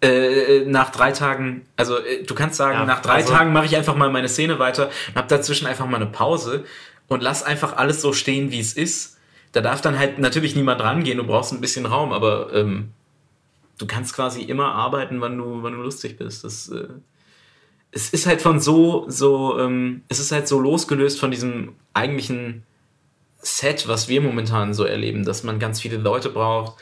Äh, 0.00 0.64
nach 0.66 0.90
drei 0.90 1.10
Tagen, 1.12 1.66
also 1.76 1.98
äh, 1.98 2.22
du 2.24 2.34
kannst 2.34 2.56
sagen, 2.56 2.78
Ja, 2.78 2.84
nach 2.84 3.02
drei 3.02 3.14
also- 3.14 3.32
Tagen 3.32 3.52
mache 3.52 3.66
ich 3.66 3.76
einfach 3.76 3.96
mal 3.96 4.10
meine 4.10 4.28
Szene 4.28 4.58
weiter 4.58 4.90
und 5.08 5.16
hab 5.16 5.28
dazwischen 5.28 5.66
einfach 5.66 5.86
mal 5.86 5.96
eine 5.96 6.06
Pause 6.06 6.64
und 7.08 7.20
lass 7.22 7.42
einfach 7.42 7.76
alles 7.76 8.00
so 8.00 8.12
stehen, 8.12 8.50
wie 8.52 8.60
es 8.60 8.74
ist. 8.74 9.17
Da 9.52 9.60
darf 9.60 9.80
dann 9.80 9.98
halt 9.98 10.18
natürlich 10.18 10.54
niemand 10.54 10.80
rangehen, 10.80 11.18
du 11.18 11.24
brauchst 11.24 11.52
ein 11.52 11.60
bisschen 11.60 11.86
Raum, 11.86 12.12
aber 12.12 12.52
ähm, 12.52 12.90
du 13.78 13.86
kannst 13.86 14.14
quasi 14.14 14.42
immer 14.42 14.74
arbeiten, 14.74 15.20
wann 15.20 15.38
du, 15.38 15.62
wann 15.62 15.72
du 15.72 15.82
lustig 15.82 16.18
bist. 16.18 16.44
Das, 16.44 16.68
äh, 16.68 16.88
es 17.90 18.10
ist 18.10 18.26
halt 18.26 18.42
von 18.42 18.60
so, 18.60 19.06
so, 19.08 19.58
ähm, 19.58 20.02
es 20.08 20.20
ist 20.20 20.32
halt 20.32 20.48
so 20.48 20.60
losgelöst 20.60 21.18
von 21.18 21.30
diesem 21.30 21.74
eigentlichen 21.94 22.64
Set, 23.40 23.88
was 23.88 24.08
wir 24.08 24.20
momentan 24.20 24.74
so 24.74 24.84
erleben, 24.84 25.24
dass 25.24 25.44
man 25.44 25.58
ganz 25.58 25.80
viele 25.80 25.96
Leute 25.96 26.28
braucht 26.28 26.74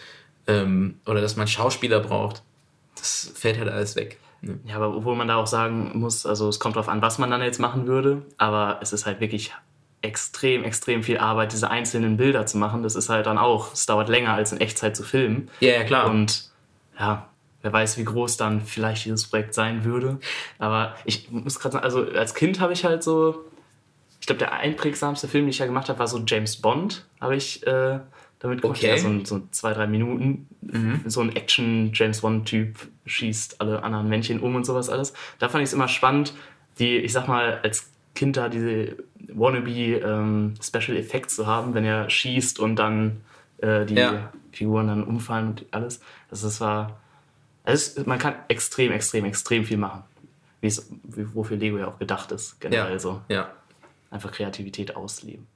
ähm, 0.46 0.98
oder 1.06 1.20
dass 1.20 1.36
man 1.36 1.46
Schauspieler 1.46 2.00
braucht. 2.00 2.42
Das 2.96 3.30
fällt 3.34 3.58
halt 3.58 3.68
alles 3.68 3.94
weg. 3.94 4.18
Ne? 4.40 4.58
Ja, 4.64 4.76
aber 4.76 4.96
obwohl 4.96 5.16
man 5.16 5.28
da 5.28 5.36
auch 5.36 5.46
sagen 5.46 5.92
muss, 5.94 6.26
also 6.26 6.48
es 6.48 6.58
kommt 6.58 6.76
drauf 6.76 6.88
an, 6.88 7.02
was 7.02 7.18
man 7.18 7.30
dann 7.30 7.42
jetzt 7.42 7.60
machen 7.60 7.86
würde, 7.86 8.22
aber 8.38 8.78
es 8.80 8.92
ist 8.92 9.06
halt 9.06 9.20
wirklich 9.20 9.52
extrem, 10.02 10.64
extrem 10.64 11.02
viel 11.02 11.18
Arbeit, 11.18 11.52
diese 11.52 11.70
einzelnen 11.70 12.16
Bilder 12.16 12.46
zu 12.46 12.58
machen. 12.58 12.82
Das 12.82 12.94
ist 12.94 13.08
halt 13.08 13.26
dann 13.26 13.38
auch, 13.38 13.72
es 13.72 13.86
dauert 13.86 14.08
länger 14.08 14.34
als 14.34 14.52
in 14.52 14.60
Echtzeit 14.60 14.96
zu 14.96 15.02
filmen. 15.02 15.50
Ja, 15.60 15.74
ja, 15.74 15.84
klar. 15.84 16.10
Und 16.10 16.50
ja, 16.98 17.28
wer 17.62 17.72
weiß, 17.72 17.98
wie 17.98 18.04
groß 18.04 18.36
dann 18.36 18.60
vielleicht 18.60 19.04
dieses 19.04 19.26
Projekt 19.26 19.54
sein 19.54 19.84
würde. 19.84 20.18
Aber 20.58 20.94
ich 21.04 21.30
muss 21.30 21.58
gerade 21.58 21.74
sagen, 21.74 21.84
also 21.84 22.06
als 22.12 22.34
Kind 22.34 22.60
habe 22.60 22.72
ich 22.72 22.84
halt 22.84 23.02
so, 23.02 23.44
ich 24.20 24.26
glaube, 24.26 24.38
der 24.38 24.52
einprägsamste 24.52 25.28
Film, 25.28 25.44
den 25.44 25.50
ich 25.50 25.58
ja 25.58 25.66
gemacht 25.66 25.88
habe, 25.88 25.98
war 25.98 26.06
so 26.06 26.22
James 26.26 26.56
Bond, 26.56 27.06
habe 27.20 27.36
ich 27.36 27.66
äh, 27.66 28.00
damit 28.38 28.62
gemacht. 28.62 28.78
Okay. 28.78 28.88
Ja, 28.88 28.98
so, 28.98 29.24
so 29.24 29.42
zwei, 29.50 29.72
drei 29.72 29.86
Minuten. 29.86 30.48
So 31.06 31.20
ein 31.20 31.34
Action-James 31.34 32.20
Bond-Typ 32.20 32.88
schießt 33.06 33.60
alle 33.60 33.82
anderen 33.82 34.08
Männchen 34.08 34.40
um 34.40 34.54
und 34.56 34.64
sowas 34.64 34.88
alles. 34.88 35.12
Da 35.38 35.48
fand 35.48 35.62
ich 35.62 35.68
es 35.68 35.72
immer 35.72 35.88
spannend, 35.88 36.34
die, 36.78 36.96
ich 36.96 37.12
sag 37.12 37.28
mal, 37.28 37.60
als 37.62 37.90
Kind 38.16 38.36
da 38.36 38.48
diese 38.48 38.96
wannabe 39.32 39.70
ähm, 39.70 40.54
Special 40.60 40.96
Effects 40.96 41.36
zu 41.36 41.46
haben, 41.46 41.74
wenn 41.74 41.84
er 41.84 42.10
schießt 42.10 42.58
und 42.58 42.74
dann 42.76 43.20
äh, 43.58 43.86
die 43.86 43.94
Ja. 43.94 44.32
Figuren 44.50 44.88
dann 44.88 45.04
umfallen 45.04 45.48
und 45.50 45.66
alles. 45.70 46.00
Das, 46.30 46.42
das 46.42 46.60
war. 46.60 46.98
Es 47.64 47.88
ist, 47.96 48.06
man 48.06 48.18
kann 48.18 48.34
extrem, 48.48 48.90
extrem, 48.92 49.24
extrem 49.24 49.64
viel 49.64 49.76
machen. 49.76 50.02
Wie 50.60 50.66
es, 50.68 50.88
wie- 51.04 51.32
wofür 51.34 51.56
Lego 51.56 51.78
ja 51.78 51.86
auch 51.88 51.98
gedacht 51.98 52.32
ist, 52.32 52.60
generell 52.60 52.92
ja. 52.94 52.98
so. 52.98 53.20
ja. 53.28 53.50
Einfach 54.10 54.32
Kreativität 54.32 54.96
ausleben. 54.96 55.46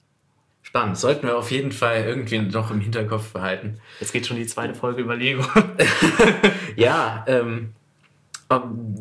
Spannend. 0.63 0.99
Sollten 0.99 1.27
wir 1.27 1.39
auf 1.39 1.51
jeden 1.51 1.73
Fall 1.73 2.05
irgendwie 2.05 2.39
noch 2.41 2.71
im 2.71 2.81
Hinterkopf 2.81 3.33
behalten. 3.33 3.81
Jetzt 4.01 4.13
geht 4.13 4.27
schon 4.27 4.37
die 4.37 4.47
zweite 4.47 4.75
Folge 4.75 5.01
über 5.03 5.17
Lego. 5.17 5.43
Ja, 6.77 7.25
ähm, 7.27 7.73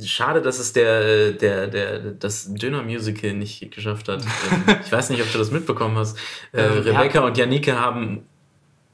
schade, 0.04 0.42
dass 0.42 0.60
es 0.60 0.74
der, 0.74 1.32
der, 1.32 1.68
der, 1.68 2.00
das 2.12 2.54
Döner-Musical 2.54 3.34
nicht 3.34 3.72
geschafft 3.72 4.08
hat. 4.10 4.22
Ähm, 4.52 4.76
ich 4.86 4.92
weiß 4.92 5.10
nicht, 5.10 5.22
ob 5.22 5.32
du 5.32 5.38
das 5.38 5.52
mitbekommen 5.52 5.98
hast. 5.98 6.18
Äh, 6.52 6.62
Ähm, 6.62 6.74
Rebecca 6.84 7.20
ja. 7.20 7.26
und 7.26 7.38
Janike 7.38 7.80
haben, 7.80 8.26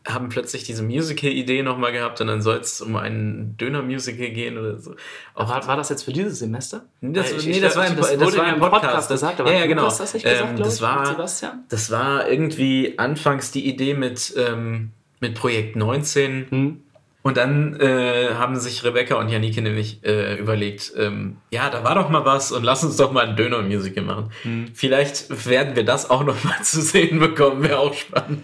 haben 0.08 0.30
plötzlich 0.30 0.64
diese 0.64 0.84
Musical-Idee 0.84 1.64
nochmal 1.64 1.92
gehabt 1.92 2.22
und 2.22 2.28
dann 2.28 2.42
soll 2.42 2.58
es 2.58 2.80
um 2.80 2.96
ein 2.96 3.56
Döner-Musical 3.60 4.30
gehen 4.30 4.58
oder 4.58 4.78
so. 4.80 4.96
Auch 5.34 5.50
war, 5.50 5.66
war 5.68 5.76
das 5.78 5.90
jetzt 5.90 6.04
für 6.04 6.14
dieses 6.14 6.40
Semester? 6.40 6.86
Das, 7.02 7.32
Weil 7.32 7.40
ich- 7.40 7.46
nee, 7.48 7.52
ich- 7.54 7.62
das 7.62 7.76
war, 7.76 7.88
im, 7.88 7.96
das 7.98 8.12
das 8.12 8.22
wurde 8.22 8.38
war 8.38 8.54
im 8.54 8.60
Podcast. 8.60 8.84
Podcast 8.84 9.10
gesagt, 9.10 9.40
aber 9.42 9.52
ja, 9.52 9.58
ja, 9.58 9.64
du 9.64 9.70
genau. 9.70 9.86
hast 9.88 10.00
das 10.00 10.14
nicht 10.14 10.24
gesagt, 10.24 10.50
ähm, 10.52 10.58
das, 10.58 10.76
ich, 10.76 10.82
war, 10.82 11.06
Sebastian? 11.08 11.64
das 11.70 11.92
war 11.92 12.30
irgendwie 12.30 12.98
anfangs 12.98 13.52
die 13.52 13.68
Idee 13.68 13.94
mit, 13.94 14.34
ähm, 14.38 14.92
mit 15.20 15.36
Projekt 15.36 15.76
19. 15.76 16.48
Hm? 16.50 16.82
Und 17.26 17.38
dann 17.38 17.80
äh, 17.80 18.36
haben 18.36 18.56
sich 18.56 18.84
Rebecca 18.84 19.16
und 19.16 19.30
Janike 19.30 19.60
nämlich 19.60 20.06
äh, 20.06 20.36
überlegt, 20.38 20.94
ähm, 20.96 21.38
ja, 21.50 21.72
da 21.72 21.84
war 21.84 21.96
doch 21.96 22.08
mal 22.08 22.24
was 22.24 22.52
und 22.52 22.64
lass 22.64 22.84
uns 22.84 22.98
doch 22.98 23.12
mal 23.12 23.26
ein 23.28 23.36
Döner-Musical 23.36 24.04
machen. 24.04 24.32
Mhm. 24.44 24.68
Vielleicht 24.76 25.48
werden 25.48 25.76
wir 25.76 25.84
das 25.84 26.08
auch 26.12 26.24
noch 26.24 26.44
mal 26.44 26.60
zu 26.62 26.82
sehen 26.82 27.18
bekommen, 27.18 27.64
wäre 27.64 27.80
auch 27.80 27.96
spannend. 27.96 28.44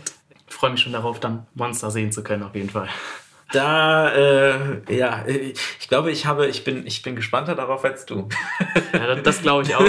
Ich 0.50 0.56
freue 0.56 0.72
mich 0.72 0.82
schon 0.82 0.94
darauf, 0.94 1.20
dann 1.20 1.46
Monster 1.54 1.92
sehen 1.92 2.12
zu 2.12 2.24
können, 2.24 2.42
auf 2.42 2.56
jeden 2.56 2.72
Fall. 2.72 2.90
Da, 3.54 4.12
äh, 4.14 4.96
ja, 4.96 5.26
ich 5.28 5.88
glaube, 5.90 6.12
ich 6.12 6.26
habe, 6.26 6.48
ich 6.48 6.64
bin, 6.64 6.86
ich 6.88 7.02
bin 7.02 7.16
gespannter 7.16 7.56
darauf 7.56 7.84
als 7.84 8.06
du. 8.06 8.30
Ja, 8.94 9.16
das, 9.16 9.42
glaube 9.42 9.64
ich 9.64 9.76
auch. 9.76 9.84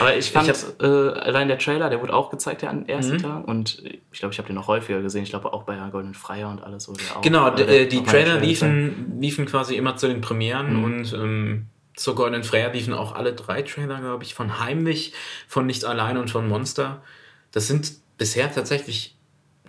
Aber 0.00 0.16
ich 0.16 0.30
fand, 0.30 0.48
äh, 0.80 0.86
allein 0.86 1.48
der 1.48 1.58
Trailer, 1.58 1.90
der 1.90 2.00
wurde 2.00 2.14
auch 2.14 2.30
gezeigt 2.30 2.62
ja 2.62 2.70
an 2.70 2.80
den 2.84 2.88
ersten 2.88 3.18
Tag. 3.18 3.46
Und 3.46 3.82
ich 4.12 4.18
glaube, 4.18 4.32
ich 4.32 4.38
habe 4.38 4.46
den 4.46 4.54
noch 4.56 4.68
häufiger 4.68 5.02
gesehen. 5.02 5.22
Ich 5.22 5.30
glaube 5.30 5.52
auch 5.52 5.64
bei 5.64 5.76
Golden 5.90 6.14
Freier 6.14 6.48
und 6.50 6.62
alles. 6.62 6.84
So, 6.84 6.94
der 6.94 7.04
Genau, 7.22 7.54
äh, 7.56 7.86
die 7.86 8.02
Trailer 8.02 8.38
liefen, 8.38 9.18
liefen 9.20 9.46
quasi 9.46 9.74
immer 9.76 9.96
zu 9.96 10.08
den 10.08 10.20
Premieren 10.20 10.76
Mhm. 10.78 10.84
und 10.84 11.12
ähm, 11.12 11.66
zur 11.94 12.14
Golden 12.14 12.44
Freya 12.44 12.68
liefen 12.70 12.94
auch 12.94 13.14
alle 13.14 13.32
drei 13.32 13.62
Trailer, 13.62 14.00
glaube 14.00 14.22
ich, 14.24 14.34
von 14.34 14.60
Heimlich, 14.60 15.12
von 15.48 15.66
Nicht 15.66 15.84
Allein 15.84 16.16
und 16.16 16.30
von 16.30 16.48
Monster. 16.48 17.02
Das 17.50 17.66
sind 17.66 17.92
bisher 18.18 18.52
tatsächlich 18.52 19.16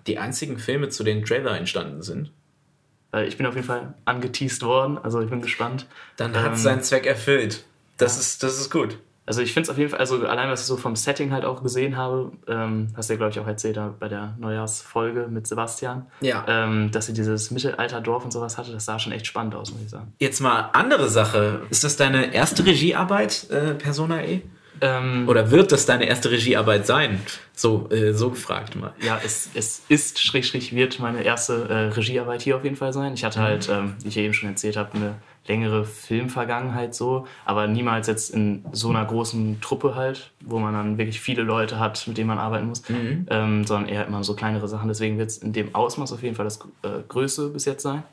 die 0.07 0.17
einzigen 0.19 0.57
Filme, 0.59 0.89
zu 0.89 1.03
denen 1.03 1.25
Trailer 1.25 1.57
entstanden 1.57 2.01
sind. 2.01 2.31
Äh, 3.13 3.25
Ich 3.25 3.37
bin 3.37 3.45
auf 3.45 3.55
jeden 3.55 3.67
Fall 3.67 3.93
angeteased 4.05 4.63
worden. 4.63 4.97
Also 5.01 5.21
ich 5.21 5.29
bin 5.29 5.41
gespannt. 5.41 5.85
Dann 6.17 6.35
hat 6.35 6.53
es 6.53 6.59
Ähm, 6.59 6.63
seinen 6.63 6.83
Zweck 6.83 7.05
erfüllt. 7.05 7.63
Das, 7.97 8.17
ist, 8.19 8.43
das 8.43 8.59
ist 8.59 8.69
gut. 8.71 8.97
Also 9.25 9.41
ich 9.43 9.53
finde 9.53 9.65
es 9.65 9.69
auf 9.69 9.77
jeden 9.77 9.91
Fall, 9.91 9.99
also 9.99 10.25
allein 10.25 10.49
was 10.49 10.61
ich 10.61 10.65
so 10.65 10.75
vom 10.75 10.95
Setting 10.95 11.31
halt 11.31 11.45
auch 11.45 11.61
gesehen 11.61 11.97
habe, 11.97 12.31
ähm, 12.47 12.87
hast 12.97 13.09
du 13.09 13.13
ja 13.13 13.17
glaube 13.17 13.31
ich 13.31 13.39
auch 13.39 13.45
erzählt 13.45 13.79
bei 13.99 14.07
der 14.07 14.33
Neujahrsfolge 14.39 15.27
mit 15.29 15.45
Sebastian, 15.45 16.07
Ja. 16.21 16.43
ähm, 16.47 16.89
dass 16.91 17.05
sie 17.05 17.13
dieses 17.13 17.51
Mittelalterdorf 17.51 18.23
und 18.25 18.31
sowas 18.31 18.57
hatte, 18.57 18.71
das 18.71 18.85
sah 18.85 18.97
schon 18.97 19.11
echt 19.11 19.27
spannend 19.27 19.53
aus, 19.53 19.71
muss 19.71 19.81
ich 19.83 19.89
sagen. 19.91 20.13
Jetzt 20.17 20.39
mal 20.39 20.71
andere 20.73 21.09
Sache. 21.09 21.61
Ist 21.69 21.83
das 21.83 21.95
deine 21.95 22.33
erste 22.33 22.65
Regiearbeit, 22.65 23.47
äh, 23.51 23.75
Persona 23.75 24.23
E? 24.23 24.41
Ähm, 24.81 25.27
Oder 25.27 25.51
wird 25.51 25.71
das 25.71 25.85
deine 25.85 26.05
erste 26.05 26.31
Regiearbeit 26.31 26.85
sein? 26.85 27.19
So, 27.53 27.89
äh, 27.91 28.13
so 28.13 28.29
gefragt 28.29 28.75
mal. 28.75 28.93
ja, 29.01 29.19
es, 29.23 29.49
es 29.53 29.83
ist, 29.89 30.19
Strich, 30.19 30.47
Strich, 30.47 30.73
wird 30.73 30.99
meine 30.99 31.23
erste 31.23 31.67
äh, 31.69 31.73
Regiearbeit 31.93 32.41
hier 32.41 32.55
auf 32.55 32.63
jeden 32.63 32.75
Fall 32.75 32.93
sein. 32.93 33.13
Ich 33.13 33.23
hatte 33.23 33.41
halt, 33.41 33.69
ähm, 33.69 33.95
wie 34.01 34.07
ich 34.07 34.15
ja 34.15 34.21
eben 34.21 34.33
schon 34.33 34.49
erzählt 34.49 34.77
habe, 34.77 34.93
eine 34.93 35.15
längere 35.47 35.83
Filmvergangenheit 35.83 36.93
so, 36.93 37.27
aber 37.43 37.67
niemals 37.67 38.07
jetzt 38.07 38.29
in 38.29 38.63
so 38.71 38.89
einer 38.89 39.03
großen 39.03 39.59
Truppe 39.61 39.95
halt, 39.95 40.31
wo 40.41 40.59
man 40.59 40.73
dann 40.73 40.97
wirklich 40.97 41.19
viele 41.19 41.41
Leute 41.41 41.79
hat, 41.79 42.07
mit 42.07 42.17
denen 42.17 42.27
man 42.27 42.37
arbeiten 42.37 42.67
muss, 42.67 42.83
ähm, 43.29 43.65
sondern 43.65 43.89
eher 43.89 44.05
immer 44.05 44.23
so 44.23 44.35
kleinere 44.35 44.67
Sachen. 44.67 44.87
Deswegen 44.87 45.17
wird 45.17 45.31
es 45.31 45.39
in 45.39 45.51
dem 45.51 45.73
Ausmaß 45.73 46.13
auf 46.13 46.21
jeden 46.21 46.35
Fall 46.35 46.45
das 46.45 46.59
äh, 46.83 47.01
Größte 47.07 47.49
bis 47.49 47.65
jetzt 47.65 47.81
sein. 47.81 48.03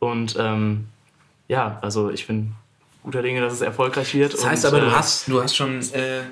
Und 0.00 0.36
ähm, 0.38 0.88
ja, 1.46 1.78
also 1.82 2.10
ich 2.10 2.26
bin 2.26 2.54
guter 3.02 3.22
Dinge, 3.22 3.40
dass 3.40 3.52
es 3.52 3.60
erfolgreich 3.60 4.14
wird. 4.14 4.34
Das 4.34 4.46
heißt 4.46 4.64
und, 4.64 4.74
aber, 4.74 4.80
du 4.80 4.86
äh, 4.86 4.90
hast, 4.94 5.28
du 5.28 5.42
hast 5.42 5.56
schon 5.56 5.80
äh, 5.92 6.22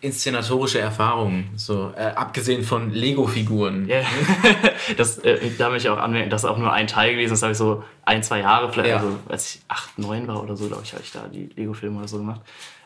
inszenatorische 0.00 0.78
Erfahrungen, 0.78 1.50
so 1.56 1.92
äh, 1.96 2.00
abgesehen 2.14 2.62
von 2.62 2.90
Lego-Figuren. 2.92 3.88
Ja, 3.88 4.02
das, 4.96 5.18
äh, 5.18 5.50
da 5.58 5.70
möchte 5.70 5.88
ich 5.88 5.92
auch 5.94 5.98
anmerken, 5.98 6.30
das 6.30 6.44
ist 6.44 6.48
auch 6.50 6.58
nur 6.58 6.72
ein 6.72 6.86
Teil 6.86 7.12
gewesen. 7.12 7.32
Das 7.32 7.42
habe 7.42 7.52
ich 7.52 7.58
so 7.58 7.82
ein, 8.04 8.22
zwei 8.22 8.40
Jahre, 8.40 8.70
vielleicht, 8.72 8.90
Ja. 8.90 8.96
also 8.98 9.18
als 9.28 9.54
ich 9.56 9.60
acht, 9.68 9.98
neun 9.98 10.26
war 10.28 10.42
oder 10.42 10.56
so, 10.56 10.66
glaube 10.68 10.82
ich, 10.84 10.92
habe 10.92 11.02
ich 11.02 11.12
da 11.12 11.26
die 11.28 11.50
Lego-Filme 11.56 11.98
oder 11.98 12.08
so 12.08 12.18
gemacht. 12.18 12.40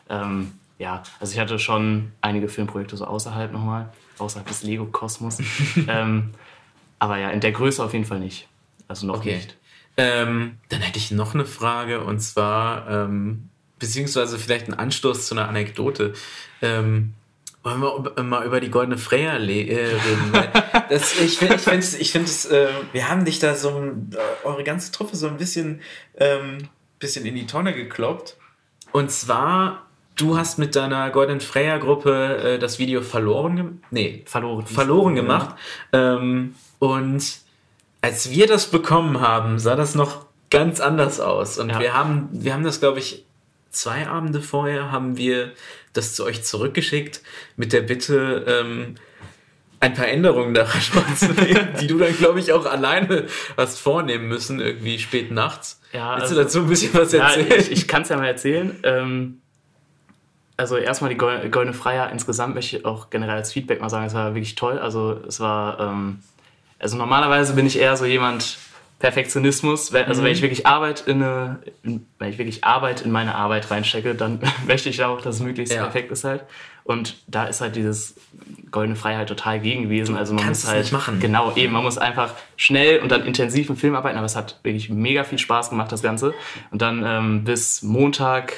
Ähm, 0.09 0.53
ja, 0.79 1.03
also 1.19 1.33
ich 1.33 1.39
hatte 1.39 1.59
schon 1.59 2.11
einige 2.21 2.47
Filmprojekte 2.49 2.97
so 2.97 3.05
außerhalb 3.05 3.51
nochmal, 3.51 3.89
außerhalb 4.17 4.47
des 4.47 4.63
Lego-Kosmos. 4.63 5.37
ähm, 5.87 6.31
aber 6.97 7.17
ja, 7.17 7.29
in 7.29 7.39
der 7.39 7.51
Größe 7.51 7.83
auf 7.83 7.93
jeden 7.93 8.05
Fall 8.05 8.19
nicht. 8.19 8.47
Also 8.87 9.05
noch 9.05 9.17
Okay. 9.19 9.35
nicht. 9.35 9.57
Ähm, 9.97 10.57
dann 10.69 10.81
hätte 10.81 10.97
ich 10.97 11.11
noch 11.11 11.33
eine 11.33 11.45
Frage 11.45 12.01
und 12.03 12.19
zwar, 12.19 12.89
ähm, 12.89 13.49
beziehungsweise 13.79 14.39
vielleicht 14.39 14.67
ein 14.67 14.73
Anstoß 14.73 15.27
zu 15.27 15.35
einer 15.35 15.47
Anekdote. 15.49 16.13
Ähm, 16.61 17.13
wollen 17.63 17.81
wir 17.81 17.95
über- 17.95 18.23
mal 18.23 18.45
über 18.45 18.59
die 18.59 18.71
Goldene 18.71 18.97
Freya 18.97 19.33
äh, 19.33 19.37
reden? 19.37 20.29
Weil 20.31 20.49
das, 20.89 21.19
ich 21.19 21.37
finde, 21.37 21.55
ich 21.55 21.61
finde, 21.61 21.85
ich 21.99 22.11
finde 22.11 22.27
es, 22.27 22.45
äh, 22.45 22.69
wir 22.93 23.09
haben 23.09 23.25
dich 23.25 23.39
da 23.39 23.53
so, 23.55 23.69
äh, 23.69 24.45
eure 24.45 24.63
ganze 24.63 24.91
Truppe 24.91 25.15
so 25.15 25.27
ein 25.27 25.37
bisschen, 25.37 25.81
ähm, 26.17 26.57
bisschen 26.99 27.25
in 27.25 27.35
die 27.35 27.45
Tonne 27.45 27.73
gekloppt. 27.73 28.37
Und 28.93 29.11
zwar, 29.11 29.85
du 30.15 30.37
hast 30.37 30.57
mit 30.57 30.75
deiner 30.75 31.09
Goldenen 31.11 31.39
Freya-Gruppe 31.41 32.37
äh, 32.55 32.59
das 32.59 32.79
Video 32.79 33.01
verloren, 33.01 33.83
nee, 33.91 34.23
Verloren. 34.25 34.65
verloren 34.65 35.15
gemacht. 35.15 35.55
Ähm, 35.93 36.55
und 36.79 37.23
als 38.01 38.29
wir 38.31 38.47
das 38.47 38.67
bekommen 38.67 39.21
haben, 39.21 39.59
sah 39.59 39.75
das 39.75 39.95
noch 39.95 40.25
ganz 40.49 40.79
anders 40.79 41.19
aus. 41.19 41.57
Und 41.59 41.69
Ja. 41.69 41.79
wir 41.79 41.93
haben, 41.93 42.29
wir 42.31 42.53
haben 42.53 42.63
das, 42.63 42.79
glaube 42.79 42.99
ich, 42.99 43.25
zwei 43.69 44.07
Abende 44.07 44.41
vorher 44.41 44.91
haben 44.91 45.17
wir 45.17 45.51
das 45.93 46.15
zu 46.15 46.25
euch 46.25 46.43
zurückgeschickt 46.43 47.21
mit 47.55 47.73
der 47.73 47.81
Bitte, 47.81 48.45
ähm, 48.47 48.95
ein 49.79 49.93
paar 49.93 50.07
Änderungen 50.07 50.53
daran 50.53 50.79
vorzunehmen, 50.81 51.69
die 51.79 51.87
du 51.87 51.97
dann, 51.97 52.15
glaube 52.17 52.39
ich, 52.39 52.51
auch 52.53 52.65
alleine 52.65 53.25
hast 53.57 53.79
vornehmen 53.79 54.27
müssen, 54.27 54.59
irgendwie 54.59 54.99
spät 54.99 55.31
nachts. 55.31 55.79
Ja, 55.93 56.11
Willst 56.17 56.23
also- 56.23 56.35
du 56.35 56.41
dazu 56.41 56.59
ein 56.59 56.67
bisschen 56.67 56.93
was 56.93 57.11
Ja, 57.13 57.27
erzählen? 57.29 57.59
ich, 57.61 57.71
ich 57.71 57.87
kann 57.87 58.01
es 58.03 58.09
ja 58.09 58.17
mal 58.17 58.27
erzählen. 58.27 58.77
Ähm, 58.83 59.41
also 60.57 60.77
erstmal 60.77 61.09
die 61.09 61.17
Gol- 61.17 61.49
Goldene 61.49 61.73
Freier 61.75 62.11
insgesamt 62.11 62.53
möchte 62.55 62.77
ich 62.77 62.85
auch 62.85 63.09
generell 63.09 63.37
als 63.37 63.51
Feedback 63.53 63.81
mal 63.81 63.89
sagen, 63.89 64.05
es 64.05 64.13
war 64.13 64.35
wirklich 64.35 64.55
toll. 64.55 64.77
Also 64.77 65.19
es 65.27 65.39
war, 65.39 65.79
ähm, 65.79 66.19
also 66.81 66.97
normalerweise 66.97 67.53
bin 67.53 67.65
ich 67.65 67.79
eher 67.79 67.95
so 67.95 68.05
jemand 68.05 68.57
Perfektionismus. 68.99 69.93
Wenn, 69.93 70.05
also 70.05 70.23
wenn 70.23 70.31
ich 70.31 70.41
wirklich 70.41 70.67
Arbeit 70.67 71.01
in 71.07 71.23
eine, 71.23 71.59
in, 71.83 72.05
wenn 72.19 72.29
ich 72.29 72.37
wirklich 72.37 72.63
Arbeit 72.63 73.01
in 73.01 73.11
meine 73.11 73.35
Arbeit 73.35 73.69
reinstecke, 73.69 74.15
dann 74.15 74.39
möchte 74.67 74.89
ich 74.89 75.03
auch, 75.03 75.21
dass 75.21 75.35
es 75.35 75.41
möglichst 75.41 75.73
Ja. 75.73 75.83
perfekt 75.83 76.11
ist 76.11 76.23
halt. 76.23 76.43
Und 76.83 77.17
da 77.27 77.45
ist 77.45 77.61
halt 77.61 77.75
dieses 77.75 78.15
Goldene 78.71 78.95
Freiheit 78.95 79.27
total 79.27 79.59
gegen 79.59 79.83
gewesen. 79.83 80.17
Also 80.17 80.33
man 80.33 80.45
kannst 80.45 80.65
muss 80.65 80.73
halt 80.73 80.91
machen. 80.91 81.19
Genau, 81.19 81.55
eben. 81.55 81.73
Man 81.73 81.83
muss 81.83 81.97
einfach 81.97 82.33
schnell 82.57 82.99
und 82.99 83.11
dann 83.11 83.25
intensiv 83.25 83.69
im 83.69 83.75
Film 83.75 83.95
arbeiten, 83.95 84.17
aber 84.17 84.25
es 84.25 84.35
hat 84.35 84.59
wirklich 84.63 84.89
mega 84.89 85.23
viel 85.23 85.37
Spaß 85.37 85.69
gemacht, 85.69 85.91
das 85.91 86.01
Ganze. 86.01 86.33
Und 86.71 86.81
dann 86.81 87.03
ähm, 87.05 87.43
bis 87.43 87.83
Montag 87.83 88.53